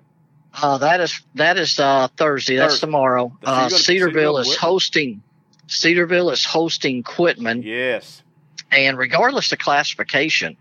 [0.62, 2.56] Uh, that is that is uh, Thursday.
[2.56, 2.86] That's Thursday.
[2.86, 3.32] tomorrow.
[3.42, 4.60] So you're Uh, gonna- Cedarville Cedarville is Quitman?
[4.60, 5.22] hosting.
[5.66, 8.22] Cedarville is hosting Quitman, Yes.
[8.70, 10.58] and regardless of classification,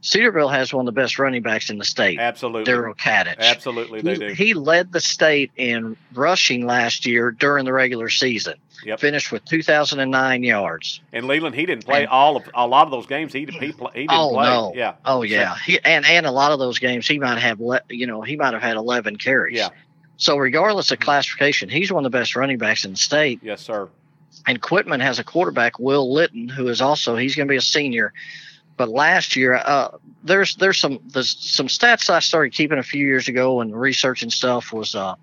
[0.00, 2.72] Cedarville has one of the best running backs in the state, Absolutely.
[2.72, 3.38] Daryl Kadich.
[3.38, 4.28] Absolutely, they he, do.
[4.28, 8.54] he led the state in rushing last year during the regular season.
[8.84, 9.00] Yep.
[9.00, 11.00] Finished with 2,009 yards.
[11.12, 13.32] And Leland, he didn't play And- all of a lot of those games.
[13.32, 14.44] He he, play, he didn't Oh play.
[14.44, 14.72] no!
[14.76, 14.94] Yeah.
[15.04, 15.56] Oh yeah.
[15.56, 18.36] He, and and a lot of those games he might have le- you know he
[18.36, 19.56] might have had 11 carries.
[19.56, 19.70] Yeah.
[20.18, 21.04] So regardless of mm-hmm.
[21.04, 23.40] classification, he's one of the best running backs in the state.
[23.42, 23.88] Yes, sir.
[24.46, 27.62] And Quitman has a quarterback, Will Litton, who is also he's going to be a
[27.62, 28.12] senior.
[28.76, 33.06] But last year, uh, there's there's some there's some stats I started keeping a few
[33.06, 35.14] years ago and researching stuff was uh,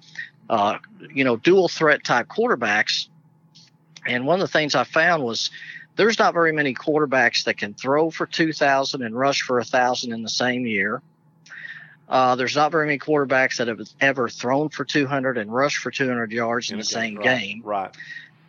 [0.49, 0.77] uh,
[1.13, 3.07] you know dual threat type quarterbacks.
[4.05, 5.49] And one of the things I found was
[5.95, 10.23] there's not very many quarterbacks that can throw for 2,000 and rush for 1,000 in
[10.23, 11.01] the same year.
[12.09, 15.89] Uh, there's not very many quarterbacks that have ever thrown for 200 and rushed for
[15.89, 17.95] 200 yards in In the same right, game Right.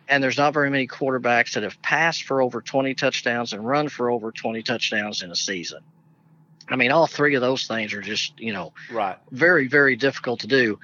[0.07, 3.89] And there's not very many quarterbacks that have passed for over 20 touchdowns and run
[3.89, 5.79] for over 20 touchdowns in a season.
[6.69, 9.17] I mean, all three of those things are just you know Right.
[9.31, 10.79] very very difficult to do.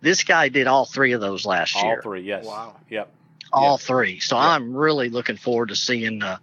[0.00, 1.96] This guy did all three of those last year.
[1.96, 2.22] All three.
[2.22, 2.44] Yes.
[2.46, 2.76] Wow.
[2.88, 3.12] Yep.
[3.52, 3.86] all Yeah.
[3.86, 4.20] three.
[4.20, 4.48] So Yeah.
[4.50, 6.38] I'm really looking forward to seeing, uh,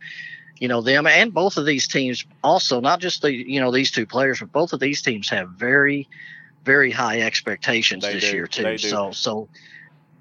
[0.59, 2.25] you know, them and both of these teams.
[2.43, 5.49] Also, not just the you know these two players, but both of these teams have
[5.51, 6.07] very,
[6.65, 8.35] very high expectations They this do.
[8.35, 8.63] year too.
[8.63, 9.13] They do.
[9.13, 9.47] So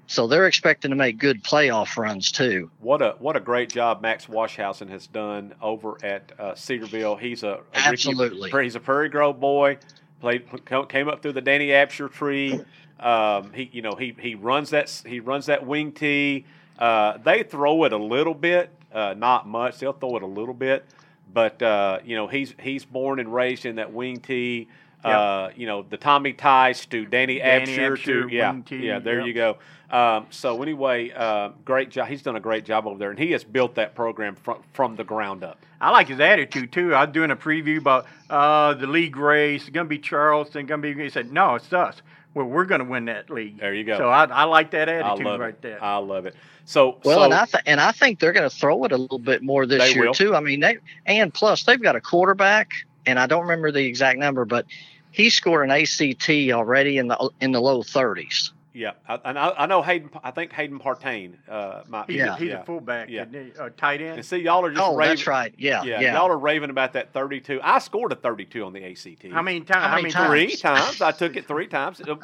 [0.07, 2.71] so they're expecting to make good playoff runs too.
[2.79, 7.17] What a what a great job Max Washhausen has done over at uh, Cedarville.
[7.17, 8.63] He's a, a Ricky- Absolutely.
[8.63, 9.77] he's a Prairie Grove boy.
[10.21, 10.47] Played
[10.89, 12.59] came up through the Danny Abshier tree.
[12.99, 16.45] Um, he you know he he runs that he runs that wing tee.
[16.79, 19.79] Uh, they throw it a little bit, uh, not much.
[19.79, 20.85] They'll throw it a little bit,
[21.31, 24.67] but uh, you know he's he's born and raised in that wing tee.
[25.09, 29.19] Uh, you know the Tommy Tice to Danny, Danny Abshier, to yeah wing yeah there
[29.19, 29.27] yep.
[29.27, 29.57] you go.
[29.89, 32.07] Um, so anyway, uh, great job.
[32.09, 34.95] He's done a great job over there, and he has built that program from from
[34.95, 35.59] the ground up.
[35.79, 36.93] I like his attitude too.
[36.93, 39.61] I was doing a preview about uh, the league race.
[39.61, 40.65] It's gonna be Charleston.
[40.65, 40.93] Gonna be.
[40.93, 42.01] He said, "No, it's us.
[42.33, 43.97] Well, we're gonna win that league." There you go.
[43.97, 45.61] So I, I like that I attitude love right it.
[45.61, 45.83] there.
[45.83, 46.35] I love it.
[46.67, 48.97] So Well, so, and I th- and I think they're going to throw it a
[48.97, 50.13] little bit more this year will.
[50.13, 50.35] too.
[50.35, 52.73] I mean, they and plus they've got a quarterback,
[53.05, 54.65] and I don't remember the exact number, but
[55.17, 58.51] he scored an ACT already in the in the low 30s.
[58.73, 60.09] yeah, I, and I, I know Hayden.
[60.23, 61.33] I think Hayden Partain.
[61.49, 62.35] Uh, might, he's Yeah.
[62.35, 62.61] a, he's yeah.
[62.61, 63.25] a fullback, Yeah.
[63.27, 63.59] isn't?
[63.59, 64.17] Uh, tight end.
[64.17, 65.09] And see, y'all are just Oh, raving.
[65.15, 65.53] that's right.
[65.57, 66.13] Yeah, Yeah, yeah.
[66.13, 67.59] y'all are raving about that 32.
[67.63, 69.31] I scored a 32 on the ACT.
[69.31, 69.85] How many times?
[69.85, 70.29] How many times?
[70.29, 71.01] Three times.
[71.01, 71.99] I took it three times.
[72.01, 72.15] Uh,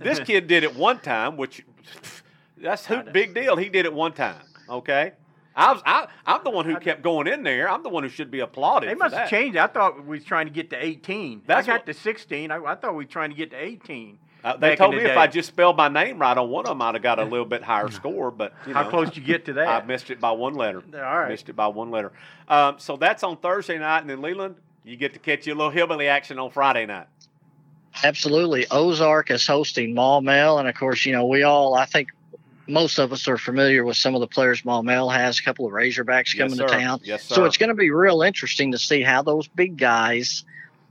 [0.00, 1.64] This kid did it one time, which
[2.56, 3.56] that's who, big deal.
[3.56, 4.40] He did it one time.
[4.68, 5.12] Okay.
[5.54, 7.68] I was, I, I'm the one who kept going in there.
[7.70, 8.88] I'm the one who should be applauded.
[8.88, 9.30] They for must have that.
[9.30, 9.56] changed.
[9.58, 11.42] I thought we was trying to get to 18.
[11.46, 12.50] That's I got what- to 16.
[12.50, 14.18] I, I thought we were trying to get to 18.
[14.44, 16.64] Uh, they told in me the if I just spelled my name right on one
[16.64, 18.30] of them, I'd have got a little bit higher score.
[18.32, 19.68] But you How close did you get to that?
[19.68, 20.82] I missed it by one letter.
[20.94, 21.28] All right.
[21.28, 22.10] Missed it by one letter.
[22.48, 25.70] Um, so that's on Thursday night, and then Leland, you get to catch your little
[25.70, 27.06] hillbilly action on Friday night.
[28.02, 28.66] Absolutely.
[28.70, 30.58] Ozark is hosting Maumelle.
[30.58, 32.08] And of course, you know, we all, I think
[32.68, 35.72] most of us are familiar with some of the players Maumelle has, a couple of
[35.72, 36.66] Razorbacks Yes, coming sir.
[36.66, 37.00] to town.
[37.02, 40.44] Yes, So it's going to be real interesting to see how those big guys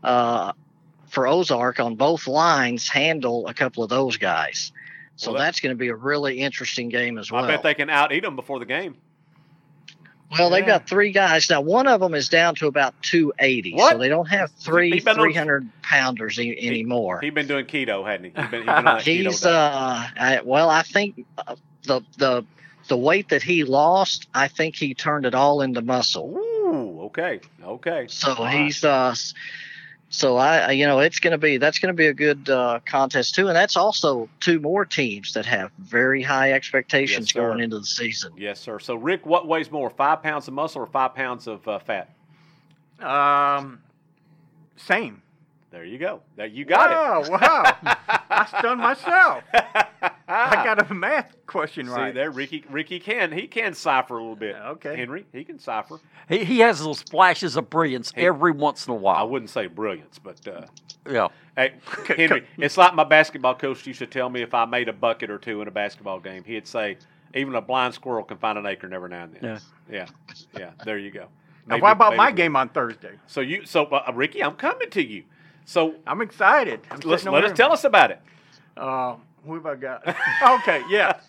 [0.04, 0.52] uh,
[1.08, 4.72] for Ozark on both lines handle a couple of those guys.
[5.16, 7.46] So Well, that- that's going to be a really interesting game as well.
[7.46, 8.98] I bet they can out eat them before the game.
[10.32, 11.62] Well, they've got three guys now.
[11.62, 15.68] One of them is down to about 280, so they don't have three on- 300
[15.82, 17.20] pounders e- anymore.
[17.22, 18.42] He's been doing keto, hadn't he?
[18.42, 22.46] He's been, he's been on keto He's uh, I, well, I think uh, the the
[22.88, 26.36] the weight that he lost, I think he turned it all into muscle.
[26.36, 28.06] Ooh, okay, okay.
[28.10, 28.66] So right.
[28.66, 29.16] he's uh,
[30.12, 32.48] so I I- you know it's going to be that's going to be a good
[32.50, 37.34] uh, contest too, and that's also two more teams that have very high expectations Yes,
[37.34, 38.32] going into the season.
[38.38, 38.78] Yes, sir.
[38.78, 42.10] So, Rick, what weighs more, five pounds of muscle or five pounds of uh, fat?
[43.00, 43.82] Um,
[44.76, 45.22] same.
[45.72, 46.22] There you go.
[46.36, 47.32] There you got wow, it.
[47.32, 47.78] wow.
[48.30, 49.44] I stunned myself.
[50.32, 52.14] I got a math question See right.
[52.14, 52.64] there, Ricky.
[52.70, 54.56] Ricky can he can cipher a little bit.
[54.56, 54.96] Okay.
[54.96, 56.00] Henry, he can cipher.
[56.30, 58.28] He, he has little splashes of brilliance Hey.
[58.28, 59.16] every once in a while.
[59.18, 60.62] I wouldn't say brilliance, but uh,
[61.10, 61.28] Yeah.
[61.56, 61.74] hey,
[62.16, 65.30] Henry, it's like my basketball coach used to tell me if I made a bucket
[65.30, 66.98] or two in a basketball game, he'd say,
[67.36, 69.60] "Even a blind squirrel can find an acorn every now and then." Yeah,
[69.92, 70.06] yeah,
[70.58, 70.72] yeah.
[70.86, 71.28] There you go.
[71.68, 73.14] Now, Maybe- what about my game on Thursday?
[73.28, 75.24] So you, so uh, Ricky, I'm coming to you.
[75.66, 76.80] So I'm excited.
[76.90, 78.20] I'm let's let us tell us about it.
[78.76, 79.16] Uh,
[79.46, 80.08] who have I got?
[80.60, 81.20] okay, yeah.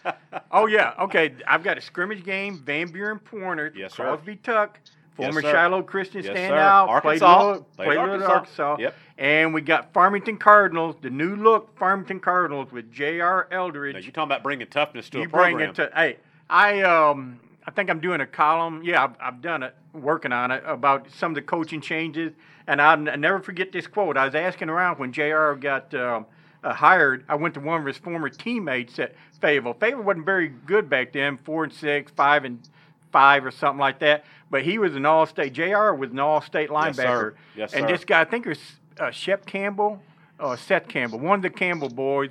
[0.51, 0.94] Oh, yeah.
[1.01, 2.62] Okay, I've got a scrimmage game.
[2.64, 3.72] Van Buren Pointer.
[3.77, 4.05] Yes, sir.
[4.05, 4.79] Crosby Tuck.
[5.14, 5.53] Former sir.
[5.53, 6.88] Shiloh Christian Yes, standout.
[6.88, 7.53] Arkansas.
[7.53, 8.33] Played, Played played Arkansas.
[8.33, 8.77] Arkansas.
[8.81, 8.94] Yep.
[9.18, 13.46] And we got Farmington Cardinals, the new look Farmington Cardinals with J.R.
[13.53, 13.94] Eldridge.
[13.94, 15.70] Now you're talking about bringing toughness to you a bring program.
[15.70, 16.16] it to hey
[16.48, 20.51] i um i think i'm doing a column yeah i've, I've done it working on
[20.51, 22.33] it about some of the coaching changes
[22.66, 26.27] and I'll never forget this quote i was asking around when jr got um,
[26.64, 30.48] uh, hired i went to one of his former teammates at fayetteville fayetteville wasn't very
[30.48, 32.68] good back then four and six five and
[33.11, 36.94] five or something like that but he was an all-state jr was an all-state linebacker.
[36.96, 37.35] Yes, sir.
[37.57, 38.61] Yes, and this guy i think it was
[39.01, 40.03] uh, shep campbell
[40.40, 42.31] uh, seth campbell one of the campbell boys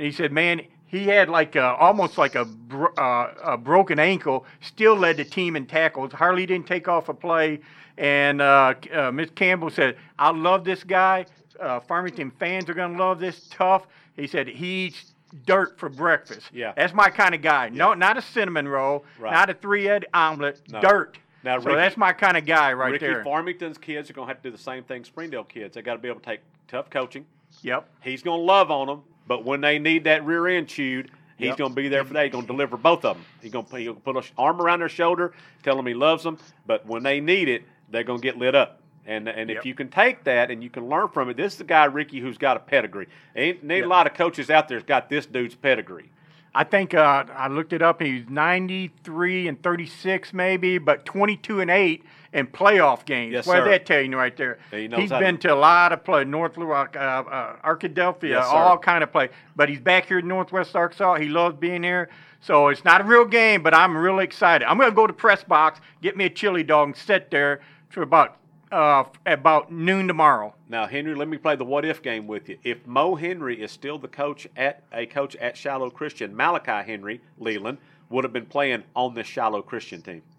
[0.00, 3.98] and he said, "Man, he had like a, almost like a, bro- uh, a broken
[3.98, 4.46] ankle.
[4.62, 6.10] Still led the team in tackles.
[6.14, 7.60] Hardly didn't take off a play."
[7.98, 11.26] And uh, uh, Miss Campbell said, "I love this guy.
[11.60, 13.48] Uh, Farmington fans are gonna love this.
[13.50, 15.12] Tough." He said he eats
[15.46, 16.50] dirt for breakfast.
[16.52, 16.72] Yeah.
[16.76, 17.68] that's my kind of guy.
[17.68, 19.32] No, not a cinnamon roll, Right.
[19.32, 20.60] not a three-egg omelet.
[20.70, 20.80] No.
[20.80, 21.18] Dirt.
[21.44, 23.22] Now, so that's my kind of guy right Ricky there.
[23.24, 25.74] Farmington's kids are going to have to do the same thing Springdale kids.
[25.76, 27.24] They got to be able to take tough coaching.
[27.62, 27.88] yep.
[28.02, 31.46] He's going to love on them, but when they need that rear end chewed, he's
[31.50, 31.56] Yep.
[31.58, 32.24] going to be there for that.
[32.24, 33.24] He's going to deliver both of them.
[33.40, 36.24] He's going to put, he'll put an arm around their shoulder, tell them he loves
[36.24, 38.79] them, but when they need it, they're going to get lit up.
[39.10, 39.58] And and Yep.
[39.58, 41.84] if you can take that and you can learn from it, this is the guy
[41.86, 43.08] Ricky who's got a pedigree.
[43.34, 43.84] Ain't need Yep.
[43.86, 46.10] a lot of coaches out there's got this dude's pedigree.
[46.54, 48.00] I think uh, I looked it up.
[48.02, 53.32] He's 93 and 36, maybe, but 22 and 8 in playoff games.
[53.32, 54.58] Yes, what that tell you right there?
[54.70, 57.56] He He's how to- been to a lot of play, North Little Rock, uh, uh,
[57.64, 59.28] Arkadelphia, Yes, all kind of play.
[59.56, 61.16] But he's back here in Northwest Arkansas.
[61.16, 62.08] He loves being here.
[62.40, 64.66] So it's not a real game, but I'm really excited.
[64.66, 67.60] I'm going to go to press box, get me a chili dog, and sit there
[67.90, 68.36] for about
[68.72, 70.54] uh, about noon tomorrow.
[70.68, 72.58] Now, Henry, let me play the what if game with you.
[72.64, 77.20] If Mo Henry is still the coach at a coach at Shiloh Christian, Malachi Henry
[77.38, 77.78] Leland
[78.08, 80.22] would have been playing on this Shiloh Christian team.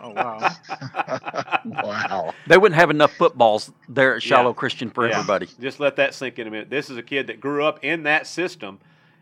[0.00, 0.54] Oh wow!
[1.82, 2.34] Wow.
[2.46, 4.54] They wouldn't have enough footballs there at Shiloh Yeah.
[4.54, 5.16] Christian for Yeah.
[5.18, 5.48] everybody.
[5.60, 6.70] Just let that sink in a minute.
[6.70, 8.78] This is a kid that grew up in that system,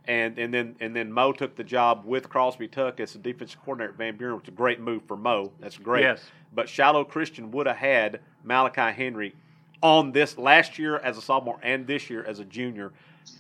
[0.09, 3.61] and and then and then Mo took the job with Crosby Tuck as the defensive
[3.63, 5.53] coordinator at Van Buren, which is a great move for Mo.
[5.61, 6.03] That's great.
[6.03, 6.23] Yes.
[6.55, 9.35] But Shiloh Christian would have had Malachi Henry
[9.83, 12.93] on this last year as a sophomore and this year as a junior.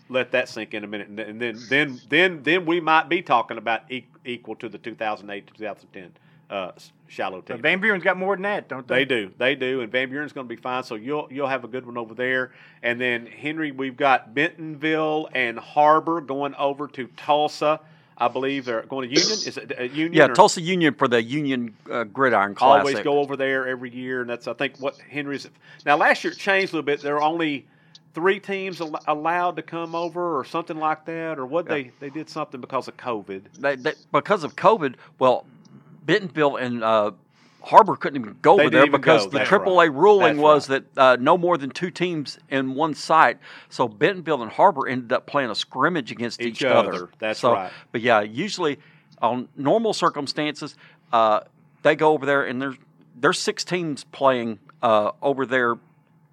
[0.08, 3.22] Let that sink in a minute, and then then then then, then we might be
[3.22, 3.82] talking about
[4.24, 6.12] equal to the 2008 to 2010
[6.50, 6.72] uh,
[7.08, 7.56] Shiloh team.
[7.56, 9.04] But Van Buren's got more than that, don't They they?
[9.04, 10.82] do, they do, and Van Buren's going to be fine.
[10.82, 12.52] So you'll you'll have a good one over there.
[12.82, 17.80] And then Henry, we've got Bentonville and Harbor going over to Tulsa.
[18.18, 19.32] I believe they're going to Union.
[19.46, 20.14] Is it uh, Union?
[20.14, 22.80] Yeah, or- Tulsa Union for the Union uh, Gridiron Classic.
[22.86, 25.48] always go over there every year, and that's I think what Henry's.
[25.84, 27.02] Now last year it changed a little bit.
[27.02, 27.66] There were only
[28.14, 32.08] three teams al- allowed to come over, or something like that, or what they they
[32.10, 33.42] did something because of COVID.
[33.58, 35.44] They, they, because of COVID, well,
[36.06, 37.10] Bentonville and uh,
[37.62, 39.30] Harbor couldn't even go They over there because go.
[39.30, 39.92] the That's AAA right.
[39.92, 40.94] ruling That's was right.
[40.94, 43.38] that uh, no more than two teams in one site.
[43.68, 47.10] So Bentonville and Harbor ended up playing a scrimmage against Each each, other.
[47.18, 47.72] That's so, right.
[47.90, 48.78] But yeah, usually
[49.20, 50.76] on normal circumstances,
[51.12, 51.40] uh,
[51.82, 52.76] they go over there and there's
[53.18, 55.76] there's six teams playing uh, over there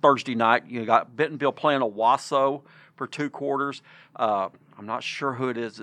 [0.01, 0.67] Thursday night.
[0.67, 2.61] You got Bentonville playing Owasso
[2.95, 3.81] for two quarters.
[4.15, 5.81] Uh, I'm not sure who it is.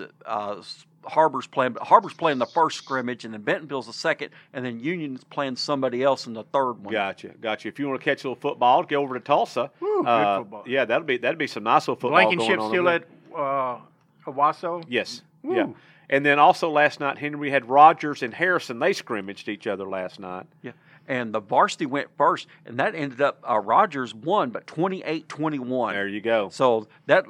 [1.03, 4.65] That, Harbor's playing, but Harbor's playing the first scrimmage, and then Bentonville's the second, and
[4.65, 6.93] then Union's playing somebody else in the third one.
[6.93, 7.67] Gotcha, gotcha.
[7.67, 9.71] If you want to catch a little football, go over to Tulsa.
[9.79, 10.63] Woo, good Uh, football.
[10.65, 12.11] Yeah, that'll be that'll be some nice little football.
[12.11, 13.03] Blankenship going on still at
[13.35, 13.79] uh,
[14.25, 14.83] Owasso?
[14.87, 15.21] Yes.
[15.43, 15.55] Woo.
[15.55, 15.67] Yeah.
[16.09, 18.79] And then also last night, Henry had Rogers and Harrison.
[18.79, 20.45] They scrimmaged each other last night.
[20.61, 20.71] Yeah.
[21.07, 25.93] And the varsity went first, and that ended up uh, Rogers won, but 28 21.
[25.93, 26.49] There you go.
[26.49, 27.25] So that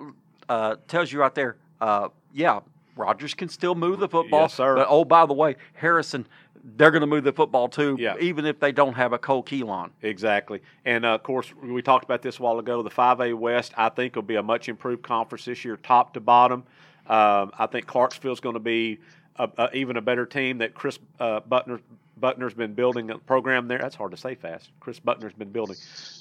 [0.49, 2.60] uh, tells you right there, uh, yeah,
[3.02, 4.42] Rogers can still move the football.
[4.44, 4.76] Yes, sir.
[4.76, 6.28] But oh, by the way, Harrison,
[6.76, 8.16] they're going to move the football too, Yeah.
[8.20, 9.90] even if they don't have a Cole Keelan.
[10.02, 10.62] Exactly.
[10.86, 12.84] And uh, of course, we talked about this a while ago.
[12.84, 16.20] The 5A West, I think, will be a much improved conference this year, top to
[16.20, 16.64] bottom.
[17.08, 19.00] Um, I think Clarksville's going to be
[19.38, 21.80] a, a, even a better team that Chris uh, Butner.
[22.21, 23.79] Butner's been building a program there.
[23.79, 24.69] That's hard to say fast.
[24.79, 25.75] Chris Butner's been building.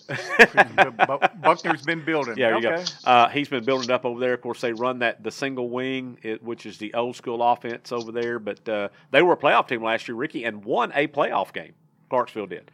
[0.09, 2.37] Bu- Buckner's been building.
[2.37, 2.85] Yeah, there you go.
[3.05, 4.33] Uh, he's been building it up over there.
[4.33, 7.93] Of course, they run that the single wing, it, which is the old school offense
[7.93, 8.39] over there.
[8.39, 11.75] But uh, they were a playoff team last year, Ricky, and won a playoff game.
[12.09, 12.71] Clarksville did.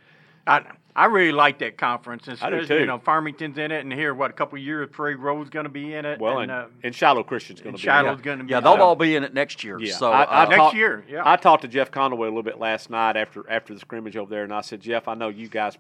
[0.47, 2.27] I, I really like that conference.
[2.27, 2.79] And I do too.
[2.79, 5.65] You know, Farmington's in it, and here, what, a couple of years, Prairie Grove's going
[5.65, 6.19] to be in it.
[6.19, 7.87] Well, and, and, uh, and Shiloh Christian's going to be.
[7.87, 9.79] Shiloh's in going to be Yeah, they'll all be in it next year.
[9.79, 11.23] Yeah, So I, I uh, Next talked- year, yeah.
[11.25, 14.31] I talked to Jeff Conaway a little bit last night after after the scrimmage over
[14.31, 15.77] there, and I said, Jeff, I know you guys.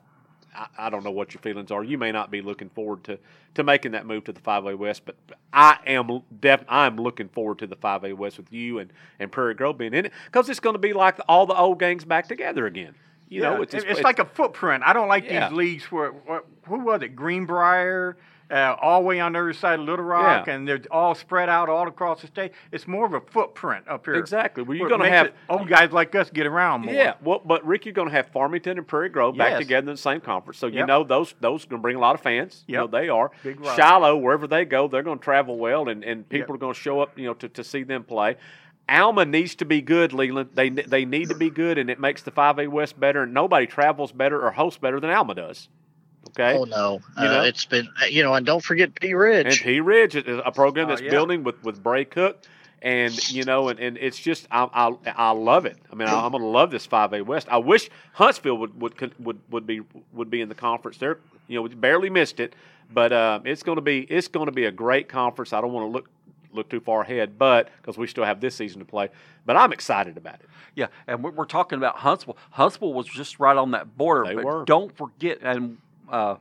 [0.55, 1.83] I, I don't know what your feelings are.
[1.83, 3.18] You may not be looking forward to,
[3.55, 5.16] to making that move to the 5A West, but
[5.52, 9.55] I am def, I'm looking forward to the 5A West with you and, and Prairie
[9.55, 12.26] Grove being in it because it's going to be like all the old gangs back
[12.26, 12.94] together again.
[13.29, 14.85] You yeah, know, it's, it's, like a footprint.
[14.87, 15.49] I don't like Yeah.
[15.49, 18.17] these leagues where, what, who was it, Greenbrier,
[18.49, 20.55] uh, all the way on the other side of Little Rock, Yeah.
[20.55, 22.53] and they're all spread out all across the state.
[22.71, 24.15] It's more of a footprint up here.
[24.15, 24.62] Exactly.
[24.62, 26.95] Well, you're gonna have- it- old guys like us get around more.
[26.95, 29.95] Yeah, well, but Rick, you're going to have Farmington and Prairie Grove back together in
[29.95, 30.87] the same conference, so you Yep.
[30.87, 32.62] know those those going to bring a lot of fans.
[32.69, 33.33] You know they are.
[33.43, 33.59] Big.
[33.75, 36.55] Shiloh, wherever they go, they're going to travel well, and, and people Yep.
[36.55, 38.37] are going to show up, you know, to, to see them play.
[38.88, 40.51] Alma needs to be good, Leland.
[40.55, 43.22] They they need to be good, and it makes the 5A West better.
[43.25, 45.68] And nobody travels better or hosts better than Alma does.
[46.29, 46.57] Okay.
[46.59, 47.42] Oh no, You uh, know?
[47.42, 49.46] it's been you know, and don't forget Pea Ridge.
[49.46, 51.11] And Pea Ridge is a program Oh, that's yeah.
[51.11, 52.42] building with with Bray Cook,
[52.83, 55.79] and you know, and, and it's just I, I I love it.
[55.90, 57.49] I mean, I, I'm going to love this 5A West.
[57.51, 59.81] I wish Huntsville would would would would be
[60.12, 60.99] would be in the conference.
[60.99, 61.18] They're
[61.49, 62.55] you know we barely missed it,
[62.92, 65.53] but um, it's going to be it's going to be a great conference.
[65.53, 66.09] I don't want to look
[66.57, 69.09] look too far ahead, but because we still have this season to play.
[69.45, 70.49] But I'm excited about it.
[70.75, 72.37] Yeah, and we're, we're talking about Huntsville.
[72.51, 74.25] Huntsville was just right on that border.
[74.27, 74.64] They but were.
[74.64, 75.79] Don't forget, and
[76.11, 76.37] uh,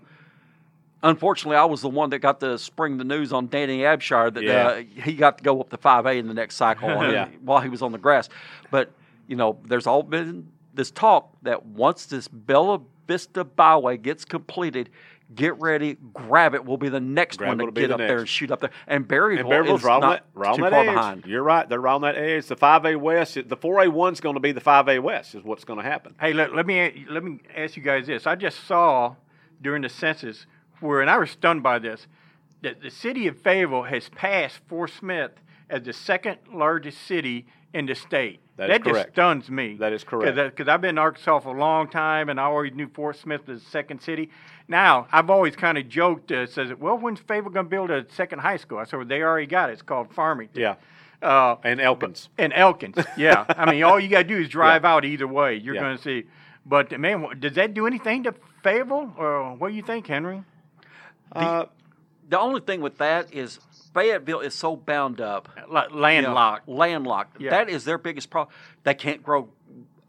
[1.04, 4.43] unfortunately, I was the one that got to spring the news on Danny Abshier that
[4.43, 4.67] Yeah.
[4.67, 7.27] uh, he got to go up to 5A in the next cycle Yeah.
[7.42, 8.29] while he was on the grass.
[8.71, 8.92] But,
[9.27, 14.89] you know, there's all been this talk that once this Bella Vista Byway gets completed,
[15.34, 18.30] get ready, Gravette will be the next Gravette one to get the up there and
[18.30, 18.69] shoot up there.
[18.88, 20.94] And Berryville, And Berryville's is right not that, right too that far edge.
[20.94, 21.26] behind.
[21.26, 21.67] You're right.
[21.67, 22.46] They're right on that edge.
[22.48, 25.80] The 5A West, the 4A one's going to be the 5A West, is what's going
[25.80, 26.15] to happen.
[26.19, 28.28] Hey, let, let me let me ask you guys this.
[28.28, 29.15] I just saw
[29.62, 30.46] during the census
[30.80, 32.08] where, and I was stunned by this,
[32.62, 35.32] that the city of Fayetteville has passed Fort Smith
[35.69, 38.40] as the second largest city in the state.
[38.58, 39.75] That is just stuns me.
[39.79, 40.35] That is correct.
[40.35, 43.47] Because I've been in Arkansas for a long time, and I always knew Fort Smith
[43.47, 44.29] was the second city.
[44.69, 48.06] Now, I've always kind of joked, uh, says, well, when's Fayetteville going to build a
[48.13, 48.77] second high school?
[48.77, 49.73] I said, well, they already got it.
[49.73, 50.62] It's called Farmington.
[50.62, 50.75] Yeah.
[51.21, 52.29] Uh, And Elkins.
[52.37, 53.45] and Elkins, yeah.
[53.49, 55.56] I mean, all you got to do is drive out either way.
[55.56, 55.81] You're Yeah.
[55.81, 56.23] going to see.
[56.65, 58.33] But man, does that do anything to
[58.63, 60.43] Fayetteville, or what do you think, Henry?
[61.31, 61.65] Uh,
[62.29, 63.60] The only thing with that is
[63.96, 65.50] Fayetteville is so bound up.
[65.58, 66.67] Uh, like you know, landlocked.
[66.69, 67.41] landlocked.
[67.41, 67.50] Yeah.
[67.52, 68.54] That is their biggest problem.
[68.83, 69.50] They can't grow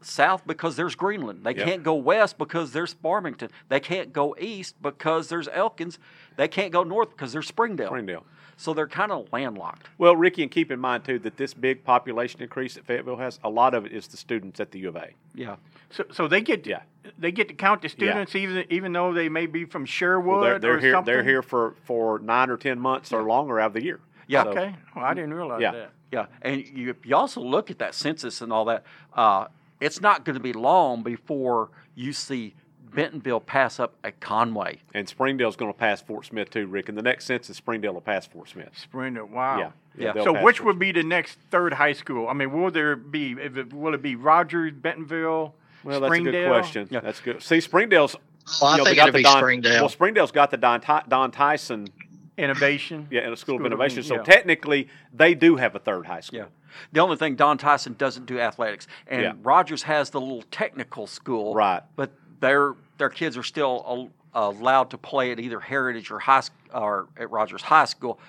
[0.01, 1.43] south because there's Greenland.
[1.43, 1.65] They Yep.
[1.65, 3.49] can't go west because there's Farmington.
[3.69, 5.97] They can't go east because there's Elkins.
[6.35, 7.87] They can't go north because there's Springdale.
[7.87, 8.23] Springdale.
[8.59, 9.87] So they're kind of landlocked.
[9.99, 13.39] Well, Ricky, and keep in mind, too, that this big population increase that Fayetteville has,
[13.43, 15.09] a lot of it is the students at the U of A.
[15.35, 15.57] Yeah.
[15.91, 16.81] So, so they get Yeah.
[17.19, 20.41] they get to count the students even even though they may be from Sherwood Well,
[20.41, 20.91] they're, they're or here.
[20.93, 21.13] something.
[21.13, 23.99] They're here for, for nine or ten months or longer out of the year.
[24.27, 24.43] Yeah.
[24.43, 25.71] So- Okay, well, I didn't realize Yeah.
[25.71, 25.91] that.
[26.11, 28.83] Yeah, and you, you also look at that census and all that.
[29.13, 29.47] Uh,
[29.81, 32.55] it's not going to be long before you see
[32.97, 34.79] Bentonville pass up a Conway.
[34.91, 36.89] And Springdale's going to pass Fort Smith too, Rick.
[36.89, 38.71] In the next census, Springdale will pass Fort Smith.
[38.75, 39.59] Springer, wow.
[39.59, 39.71] Yeah.
[39.95, 40.13] Yeah.
[40.13, 42.27] they'll So which Fort would be the next third high school?
[42.27, 43.33] I mean, will there be?
[43.33, 46.87] If it, will it be Rogers, Bentonville, Well, that's a good question.
[46.89, 47.01] Yeah.
[47.01, 47.43] That's good.
[47.43, 48.15] See, Springdale's.
[48.59, 49.81] Well, I you know, they think got it'll be Don, Springdale.
[49.81, 51.89] Well, Springdale's got the Don, Don Tyson,
[52.35, 53.07] Innovation.
[53.11, 54.01] yeah, in a school, of School of innovation.
[54.01, 54.23] So yeah.
[54.23, 56.39] technically, they do have a third high school.
[56.39, 56.45] Yeah.
[56.93, 59.33] The only thing Don Tyson doesn't do athletics, and Yeah.
[59.43, 61.83] Rogers has the little technical school, Right.
[61.95, 66.19] But their their kids are still al- uh, allowed to play at either Heritage or
[66.19, 66.41] high
[66.73, 68.19] or at Rogers High School.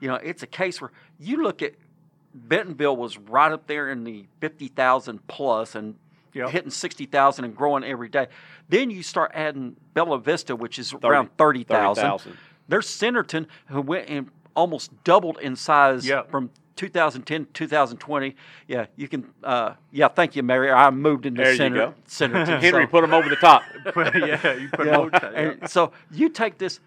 [0.00, 1.74] You know, it's a case where you look at
[2.34, 5.96] Bentonville was right up there in the fifty thousand plus and
[6.34, 6.48] Yep.
[6.48, 8.26] hitting sixty thousand and growing every day.
[8.70, 12.04] Then you start adding Bella Vista, which is 30 around thirty thousand.
[12.04, 12.38] 30,000.
[12.68, 16.30] There's Centerton, who went and almost doubled in size Yep.
[16.30, 18.36] from 2010 2020.
[18.68, 19.30] Yeah, you can.
[19.42, 20.70] Uh, yeah, thank you, Mary.
[20.70, 21.56] I moved into There you
[22.08, 22.56] center, go.
[22.58, 23.62] Henry, so- put them over the top.
[23.96, 25.12] yeah, you put yeah, both.
[25.12, 25.28] yeah.
[25.28, 26.80] and so you take this.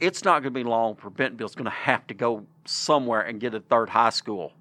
[0.00, 3.40] It's not going to be long for Bentonville's going to have to go somewhere and
[3.40, 4.52] get a third high school.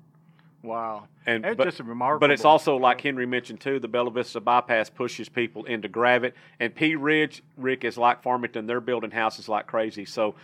[0.62, 1.08] Wow.
[1.26, 2.20] And That's but, just remarkable.
[2.20, 3.80] But it's also like Henry mentioned too.
[3.80, 8.66] The Bella Vista bypass pushes people into Gravette, and Pea Ridge, Rick is like Farmington.
[8.66, 10.06] They're building houses like crazy.
[10.06, 10.36] So,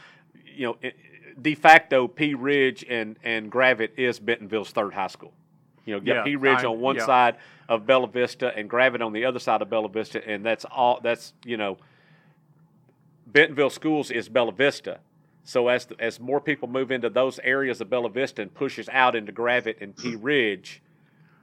[0.45, 0.95] you know, it,
[1.41, 5.33] de facto, Pea Ridge and and Gravette is Bentonville's third high school.
[5.85, 7.05] You know, get Yeah, Pea Ridge I- on one yeah.
[7.05, 7.35] side
[7.67, 10.99] of Bella Vista and Gravette on the other side of Bella Vista, and that's all.
[11.01, 11.77] That's you know,
[13.27, 14.99] Bentonville Schools is Bella Vista.
[15.43, 18.87] So as the, as more people move into those areas of Bella Vista and pushes
[18.89, 20.81] out into Gravette and P Ridge,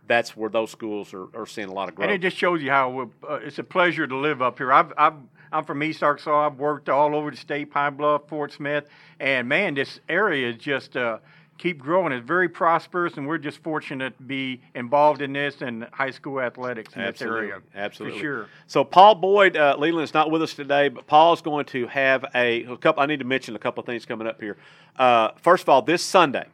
[0.06, 2.06] that's where those schools are, are seeing a lot of growth.
[2.08, 4.72] And it just shows you how uh, it's a pleasure to live up here.
[4.72, 5.14] I've, I've,
[5.52, 6.46] I'm from East Arkansas.
[6.46, 8.86] I've worked all over the state, Pine Bluff, Fort Smith,
[9.20, 11.18] and man, this area is just uh,
[11.58, 12.12] keep growing.
[12.12, 16.40] It's very prosperous, and we're just fortunate to be involved in this and high school
[16.40, 17.62] athletics in Absolutely, this area.
[17.74, 18.18] absolutely.
[18.18, 18.48] for sure.
[18.66, 22.24] So Paul Boyd, uh, Leland is not with us today, but Paul's going to have
[22.34, 23.02] a, a couple.
[23.02, 24.56] I need to mention a couple of things coming up here.
[24.96, 26.46] Uh, first of all, this Sunday,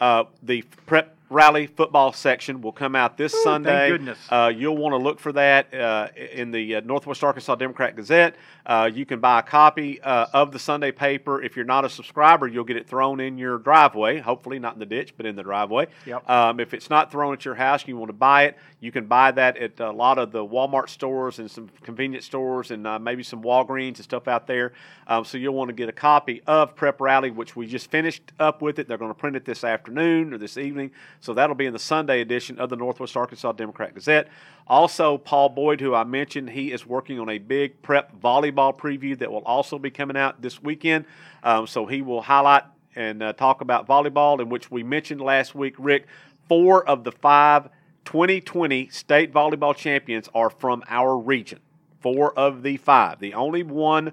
[0.00, 3.88] uh, the prep rally football section will come out this thank Sunday.
[3.88, 4.18] goodness.
[4.28, 8.36] Uh, you'll want to look for that uh, in the uh, Northwest Arkansas Democrat Gazette.
[8.66, 11.42] Uh, you can buy a copy uh, of the Sunday paper.
[11.42, 14.20] If you're not a subscriber, you'll get it thrown in your driveway.
[14.20, 15.88] Hopefully, not in the ditch, but in the driveway.
[16.06, 16.28] Yep.
[16.28, 18.58] Um, if it's not thrown at your house, and you want to buy it.
[18.80, 22.70] You can buy that at a lot of the Walmart stores and some convenience stores
[22.70, 24.72] and uh, maybe some Walgreens and stuff out there.
[25.06, 28.32] Um, so you'll want to get a copy of Prep Rally, which we just finished
[28.38, 28.88] up with it.
[28.88, 30.90] They're going to print it this afternoon or this evening.
[31.20, 34.28] So that'll be in the Sunday edition of the Northwest Arkansas Democrat Gazette.
[34.66, 39.18] Also, Paul Boyd, who I mentioned, he is working on a big prep volleyball preview
[39.18, 41.04] that will also be coming out this weekend.
[41.42, 42.64] Um, so he will highlight
[42.96, 46.06] and uh, talk about volleyball, in which we mentioned last week, Rick.
[46.48, 47.68] Four of the five
[48.04, 51.60] 2020 state volleyball champions are from our region.
[52.00, 53.18] Four of the five.
[53.18, 54.12] The only one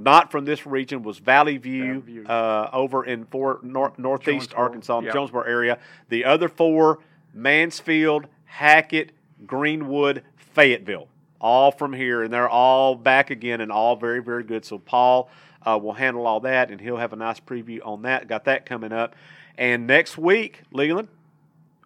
[0.00, 2.26] not from this region was Valley View, Valley View.
[2.26, 5.12] Uh, over in Fort nor- Northeast Jonesboro, Arkansas, yeah.
[5.12, 5.78] Jonesboro area.
[6.08, 6.98] The other four,
[7.34, 9.12] Mansfield, Hackett,
[9.46, 11.08] Greenwood, Fayetteville,
[11.40, 14.64] all from here, and they're all back again and all very, very good.
[14.64, 15.30] So Paul
[15.66, 18.28] uh, will handle all that, and he'll have a nice preview on that.
[18.28, 19.14] Got that coming up.
[19.58, 21.08] And next week, Leland,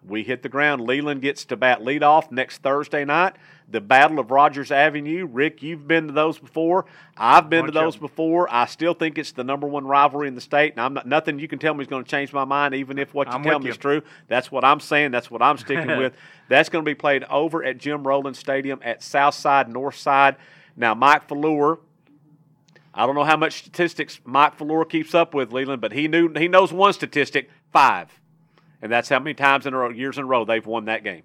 [0.05, 0.81] We hit the ground.
[0.81, 3.35] Leland gets to bat leadoff next Thursday night.
[3.69, 5.25] The Battle of Rogers Avenue.
[5.25, 6.85] Rick, you've been to those before.
[7.17, 8.47] I've been Bunch to those before.
[8.49, 10.73] I still think it's the number one rivalry in the state.
[10.73, 12.97] And I'm not nothing you can tell me is going to change my mind, even
[12.97, 13.71] if what you I'm tell me you.
[13.71, 14.01] is true.
[14.29, 15.11] That's what I'm saying.
[15.11, 16.13] That's what I'm sticking with.
[16.47, 20.37] That's going to be played over at Jim Rowland Stadium at Southside, Northside.
[20.77, 21.79] Now, Mike Falleur,
[22.93, 26.31] I don't know how much statistics Mike Falleur keeps up with Leland, but he knew
[26.33, 28.17] he knows one statistic: five,
[28.81, 31.03] and that's how many times in a row, years in a row they've won that
[31.03, 31.23] game.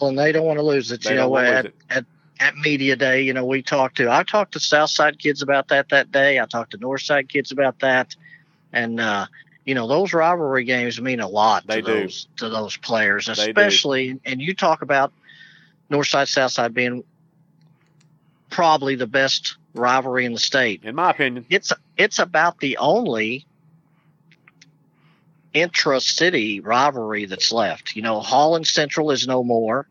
[0.00, 1.02] Well, and they don't want to lose it.
[1.02, 2.04] They you know, at, at
[2.38, 5.88] at media day, you know, we talked to I talked to Southside kids about that
[5.90, 6.38] that day.
[6.40, 8.14] I talked to Northside kids about that,
[8.72, 9.26] and uh,
[9.64, 12.00] you know, those rivalry games mean a lot They to do.
[12.02, 14.20] those to those players, especially.
[14.24, 15.12] And you talk about
[15.90, 17.04] Northside Southside being
[18.50, 23.46] probably the best rivalry in the state In my opinion, it's it's about the only
[25.56, 27.96] intra-city rivalry that's left.
[27.96, 29.86] You know, Holland Central is no more.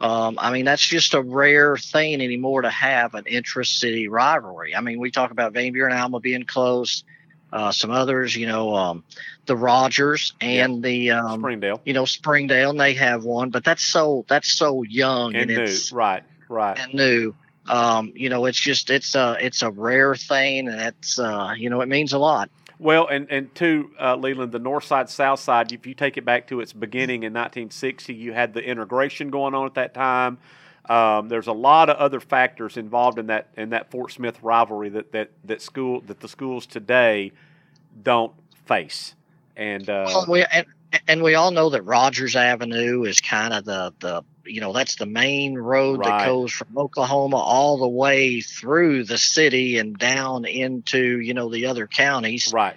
[0.00, 4.74] Um, I mean, that's just a rare thing anymore to have an intra-city rivalry.
[4.74, 7.04] I mean, we talk about Van Buren and Alma being close.
[7.52, 9.04] Uh, some others, you know, um,
[9.46, 13.84] the Rogers and the um, Springdale you know Springdale, and they have one, but that's
[13.84, 16.78] so that's so young and and, new, it's right, right.
[16.78, 17.34] and new.
[17.66, 21.70] Um, you know, it's just it's a it's a rare thing, and it's uh, you
[21.70, 22.50] know it means a lot.
[22.78, 25.72] Well, and and to uh, Leland, the north side, south side.
[25.72, 29.54] If you take it back to its beginning in 1960, you had the integration going
[29.54, 30.38] on at that time.
[30.86, 34.88] Um, there's a lot of other factors involved in that in that Fort Smith rivalry
[34.90, 37.32] that that that school that the schools today
[38.02, 38.32] don't
[38.66, 39.14] face.
[39.56, 40.66] And uh, Well, we and,
[41.08, 44.96] and we all know that Rogers Avenue is kind of the the you know that's
[44.96, 46.20] the main road Right.
[46.20, 51.48] that goes from Oklahoma all the way through the city and down into you know
[51.48, 52.52] the other counties.
[52.52, 52.76] right,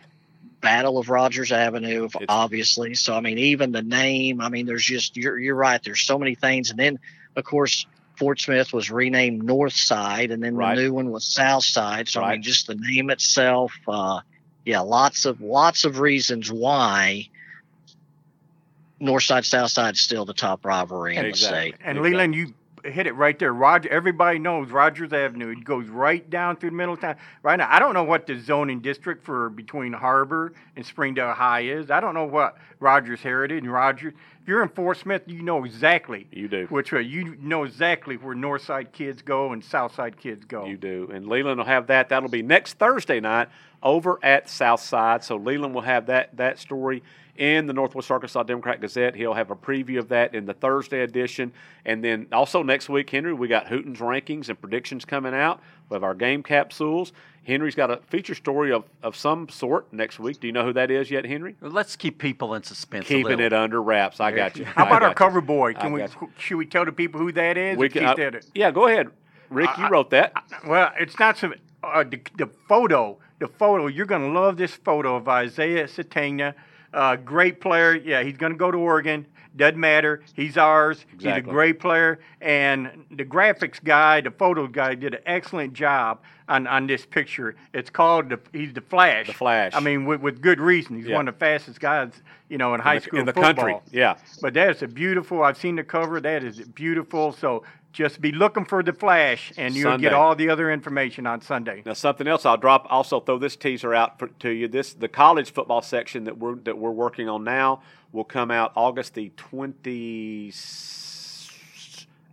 [0.61, 2.95] Battle of Rogers Avenue, It's- obviously.
[2.95, 4.41] So I mean, even the name.
[4.41, 5.81] I mean, there's just you're you're right.
[5.83, 6.99] There's so many things, and then
[7.35, 7.85] of course.
[8.17, 10.75] Fort Smith was renamed North Side, and then Right.
[10.75, 12.09] the new one was South Side.
[12.09, 14.21] So I mean, just the name itself, uh,
[14.65, 17.29] yeah, lots of lots of reasons why
[18.99, 21.71] North Side South Side is still the top rivalry in Exactly.
[21.71, 21.81] the state.
[21.85, 22.09] And Exactly.
[22.11, 23.53] Leland, you hit it right there.
[23.53, 25.49] Roger, everybody knows Rogers Avenue.
[25.49, 27.15] It goes right down through the middle of town.
[27.43, 31.61] Right now, I don't know what the zoning district for between Harbor and Springdale High
[31.61, 31.91] is.
[31.91, 34.13] I don't know what Rogers Heritage and Rogers.
[34.41, 36.67] If you're in Fort Smith, you know exactly you do.
[36.69, 37.01] which way.
[37.01, 40.65] You know exactly where North Side kids go and South Side kids go.
[40.65, 41.09] You do.
[41.13, 42.07] And Leland will have that.
[42.07, 43.49] That'll be next Thursday night
[43.83, 45.25] over at South Side.
[45.25, 47.03] So Leland will have that that story
[47.37, 49.15] in the Northwest Arkansas Democrat Gazette.
[49.15, 51.53] He'll have a preview of that in the Thursday edition.
[51.85, 55.61] And then also next week, Henry, we got Hooten's rankings and predictions coming out.
[55.89, 57.13] We have our game capsules.
[57.47, 60.39] Henry's got a feature story of, of some sort next week.
[60.41, 61.55] Do you know who that is yet, Henry?
[61.61, 63.07] Let's keep people in suspense.
[63.07, 63.45] Keeping little.
[63.45, 64.19] it under wraps.
[64.19, 64.65] I got you.
[64.65, 65.15] How about our got you.
[65.15, 65.69] cover boy?
[65.69, 66.01] I Can we?
[66.01, 66.09] you.
[66.37, 67.77] Should we tell the people who that is?
[67.77, 69.11] We or can, keep uh, that- yeah, go ahead.
[69.49, 70.33] Rick, you wrote that.
[70.65, 73.17] Well, it's not some uh, the, the photo.
[73.39, 73.87] The photo.
[73.87, 76.53] You're going to love this photo of Isaiah Sategna.
[76.97, 77.93] Uh, great player.
[77.93, 79.27] Yeah, he's going to go to Oregon.
[79.55, 80.21] Doesn't matter.
[80.35, 81.05] He's ours.
[81.19, 82.19] He's a great player.
[82.41, 87.55] And the graphics guy, the photo guy, did an excellent job on, on this picture.
[87.73, 89.27] It's called the he's the Flash.
[89.27, 89.73] The Flash.
[89.75, 90.95] I mean, with, with good reason.
[90.97, 91.15] He's Yeah.
[91.15, 92.11] one of the fastest guys,
[92.49, 93.53] you know, in high in the, school in the football.
[93.65, 93.75] country.
[93.91, 94.17] Yeah.
[94.41, 95.43] But that is a beautiful.
[95.43, 96.19] I've seen the cover.
[96.21, 97.31] That is beautiful.
[97.31, 97.63] So
[97.97, 100.03] just be looking for the flash, and you'll Sunday.
[100.03, 101.81] get all the other information on Sunday.
[101.83, 102.85] Now, something else I'll drop.
[102.91, 104.67] Also, throw this teaser out for, to you.
[104.67, 107.81] This the college football section that we're that we're working on now
[108.11, 110.51] will come out August the twenty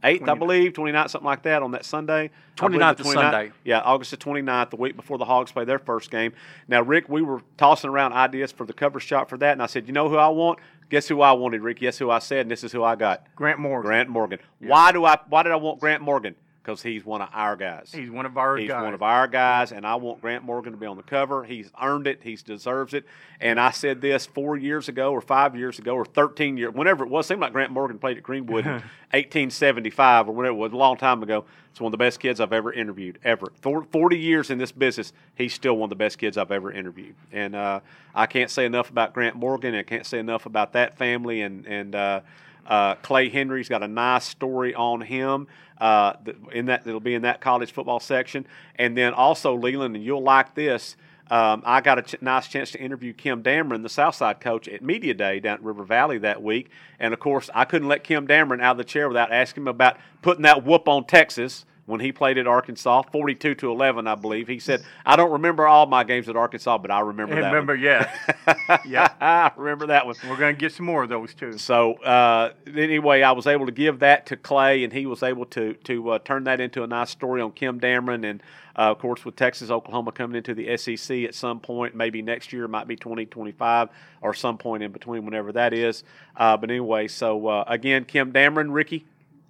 [0.05, 0.39] eighth, I 29th.
[0.39, 2.31] believe, 29th, something like that, on that Sunday.
[2.61, 3.53] I believe 29th the Sunday.
[3.65, 6.35] Yeah, August the 29th, the week before the Hogs play their first game.
[6.69, 9.67] Now, Rick, we were tossing around ideas for the cover shot for that, and I
[9.67, 10.59] said, you know who I want?
[10.91, 11.81] Guess who I wanted, Rick?
[11.81, 13.27] Guess who I said, and this is who I got.
[13.35, 13.87] Grant Morgan.
[13.87, 14.39] Grant Morgan.
[14.61, 15.19] Why do I?
[15.29, 16.35] Why did I want Grant Morgan?
[16.65, 17.93] Because he's one of our guys.
[17.95, 18.63] He's one of our guys.
[18.63, 18.83] He's guys.
[18.83, 21.45] one of our guys, and I want Grant Morgan to be on the cover.
[21.45, 22.21] He's earned it.
[22.23, 23.05] He deserves it.
[23.39, 27.05] And I said this four years ago, or five years ago, or 13 years, whenever
[27.05, 27.27] it was.
[27.27, 28.73] Seemed like Grant Morgan played at Greenwood in
[29.13, 31.45] 1875, or whenever it was, a long time ago.
[31.71, 33.49] It's one of the best kids I've ever interviewed, ever.
[33.61, 36.73] Thor- 40 years in this business, he's still one of the best kids I've ever
[36.73, 37.15] interviewed.
[37.31, 37.81] And uh,
[38.15, 39.75] I can't say enough about Grant Morgan.
[39.75, 41.43] I can't say enough about that family.
[41.43, 42.21] And, and uh,
[42.67, 45.47] uh, Clay Henry's got a nice story on him.
[45.79, 46.15] Uh,
[46.53, 48.47] in that it'll be in that college football section,
[48.77, 50.97] and then also Leland, and you'll like this.
[51.31, 54.83] Um, I got a ch- nice chance to interview Kim Dameron, the Southside coach, at
[54.83, 56.71] Media Day down at River Valley that week.
[57.01, 59.69] And of course, I couldn't let Kim Dameron out of the chair without asking him
[59.69, 64.15] about putting that whoop on Texas when he played at Arkansas, 42 to 11, I
[64.15, 64.49] believe.
[64.49, 67.49] He said, I don't remember all my games at Arkansas, but I remember I that
[67.49, 67.83] remember, one.
[67.83, 68.79] yeah.
[68.87, 69.13] yeah.
[69.21, 70.15] I remember that one.
[70.29, 71.59] We're going to get some more of those, too.
[71.59, 75.45] So uh, anyway, I was able to give that to Clay, and he was able
[75.47, 78.43] to to uh, turn that into a nice story on Kim Dameron, and
[78.77, 82.53] uh, of course with Texas, Oklahoma coming into the SEC at some point, maybe next
[82.53, 83.89] year, might be 2025
[84.23, 86.05] or some point in between, whenever that is.
[86.37, 89.05] Uh, but anyway, so uh, again, Kim Dameron, Ricky,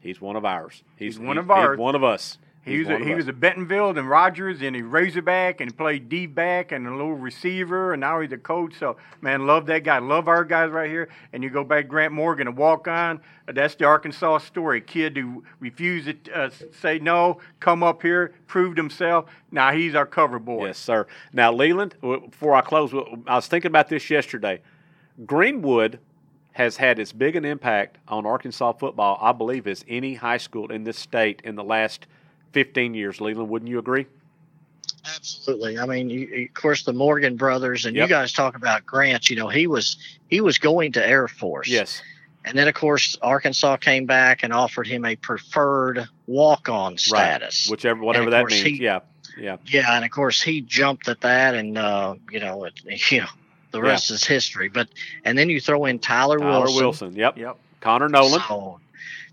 [0.05, 0.85] he's one of ours.
[0.97, 1.79] He's one of ours.
[1.79, 2.39] one of us.
[2.65, 3.17] He He's was a, he us.
[3.17, 7.13] was a Bentonville and Rogers and he Razorback and played D back and a little
[7.13, 8.75] receiver and now he's a coach.
[8.79, 9.99] So man, love that guy.
[9.99, 11.11] Love our guys right here.
[11.35, 13.21] And you go back Grant Morgan, a walk on.
[13.47, 14.81] That's the Arkansas story.
[14.81, 16.51] Kid who refused to uh,
[16.81, 19.27] say no, come up here, proved himself.
[19.51, 20.69] Now he's our cover boy.
[20.69, 21.07] Yes, sir.
[21.35, 22.95] Now, Leland, before I close,
[23.27, 24.63] I was thinking about this yesterday.
[25.27, 25.99] Greenwood
[26.55, 30.71] has had as big an impact on Arkansas football, I believe, as any high school
[30.73, 32.07] in this state in the last
[32.53, 33.21] 15 years.
[33.21, 34.07] Leland, wouldn't you agree?
[35.17, 35.79] Absolutely.
[35.79, 38.09] I mean, you, of course, the Morgan brothers, and Yep.
[38.09, 39.29] you guys talk about Grant.
[39.29, 39.97] You know, he was
[40.29, 41.69] he was going to Air Force.
[41.69, 42.01] Yes.
[42.47, 47.67] And then, of course, Arkansas came back and offered him a preferred walk-on status.
[47.67, 47.71] Right.
[47.71, 48.63] Whichever, whatever that means.
[48.63, 49.01] he- yeah.
[49.37, 49.57] Yeah.
[49.67, 52.81] Yeah, and of course he jumped at that, and uh, you know, it,
[53.11, 53.27] you know,
[53.75, 53.91] the Yeah.
[53.91, 54.69] rest is history.
[54.69, 54.89] But
[55.25, 57.17] and then you throw in Tyler, Tyler Wilson, Wilson.
[57.17, 57.37] Yep.
[57.39, 57.57] Yep.
[57.81, 58.41] Connor Nolan.
[58.41, 58.81] so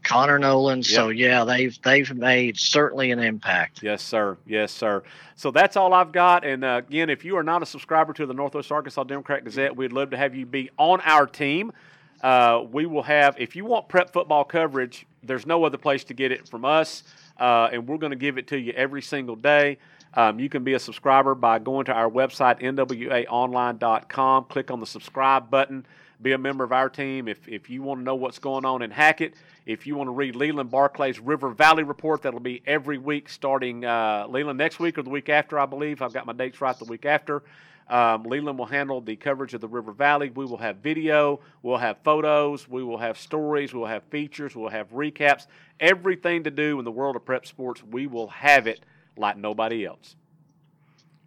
[0.03, 0.83] Connor Nolan.
[0.83, 3.83] So yeah, they've they've made certainly an impact.
[3.83, 4.37] Yes, sir.
[4.45, 5.03] Yes, sir.
[5.35, 6.43] So that's all I've got.
[6.43, 9.75] And uh, again, if you are not a subscriber to the Northwest Arkansas Democrat Gazette,
[9.75, 11.71] we'd love to have you be on our team.
[12.23, 16.13] Uh, we will have, if you want prep football coverage, there's no other place to
[16.13, 17.03] get it from us.
[17.39, 19.77] Uh, and we're going to give it to you every single day.
[20.13, 24.85] Um, you can be a subscriber by going to our website, nwaonline.com, click on the
[24.85, 25.85] subscribe button,
[26.21, 27.27] be a member of our team.
[27.27, 29.35] If, if you want to know what's going on in Hackett,
[29.65, 33.85] if you want to read Leland Barclay's River Valley Report, that'll be every week starting
[33.85, 36.01] uh, Leland next week or the week after, I believe.
[36.01, 37.43] I've got my dates right the week after.
[37.89, 40.29] Um, Leland will handle the coverage of the River Valley.
[40.29, 44.69] We will have video, we'll have photos, we will have stories, we'll have features, we'll
[44.69, 45.47] have recaps.
[45.79, 48.81] Everything to do in the world of prep sports, we will have it
[49.17, 50.15] like nobody else.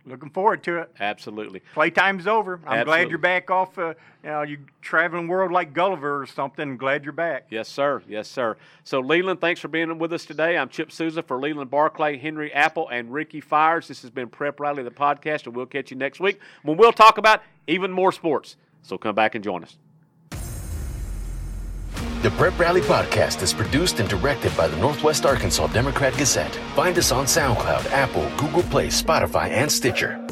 [0.07, 0.91] Looking forward to it.
[1.01, 1.63] Absolutely.
[1.75, 2.57] Playtime's over.
[2.67, 2.85] I'm Absolutely.
[2.85, 3.79] glad you're back off.
[3.79, 6.77] Uh, you know, you traveling world like Gulliver or something.
[6.77, 7.47] Glad you're back.
[7.49, 8.03] Yes, sir.
[8.07, 8.59] Yes, sir.
[8.85, 10.59] So, Leland, thanks for being with us today.
[10.59, 13.89] I'm Chip Souza for Leland Barclay, Henry Apple, and Ricky Fires.
[13.89, 16.93] This has been Prep Rally, the podcast, and we'll catch you next week when we'll
[16.93, 18.57] talk about even more sports.
[18.83, 19.79] So, come back and join us.
[22.25, 26.55] The Prep Rally podcast is produced and directed by the Northwest Arkansas Democrat Gazette.
[26.75, 30.27] Find us on SoundCloud, Apple, Google Play, Spotify, and Stitcher.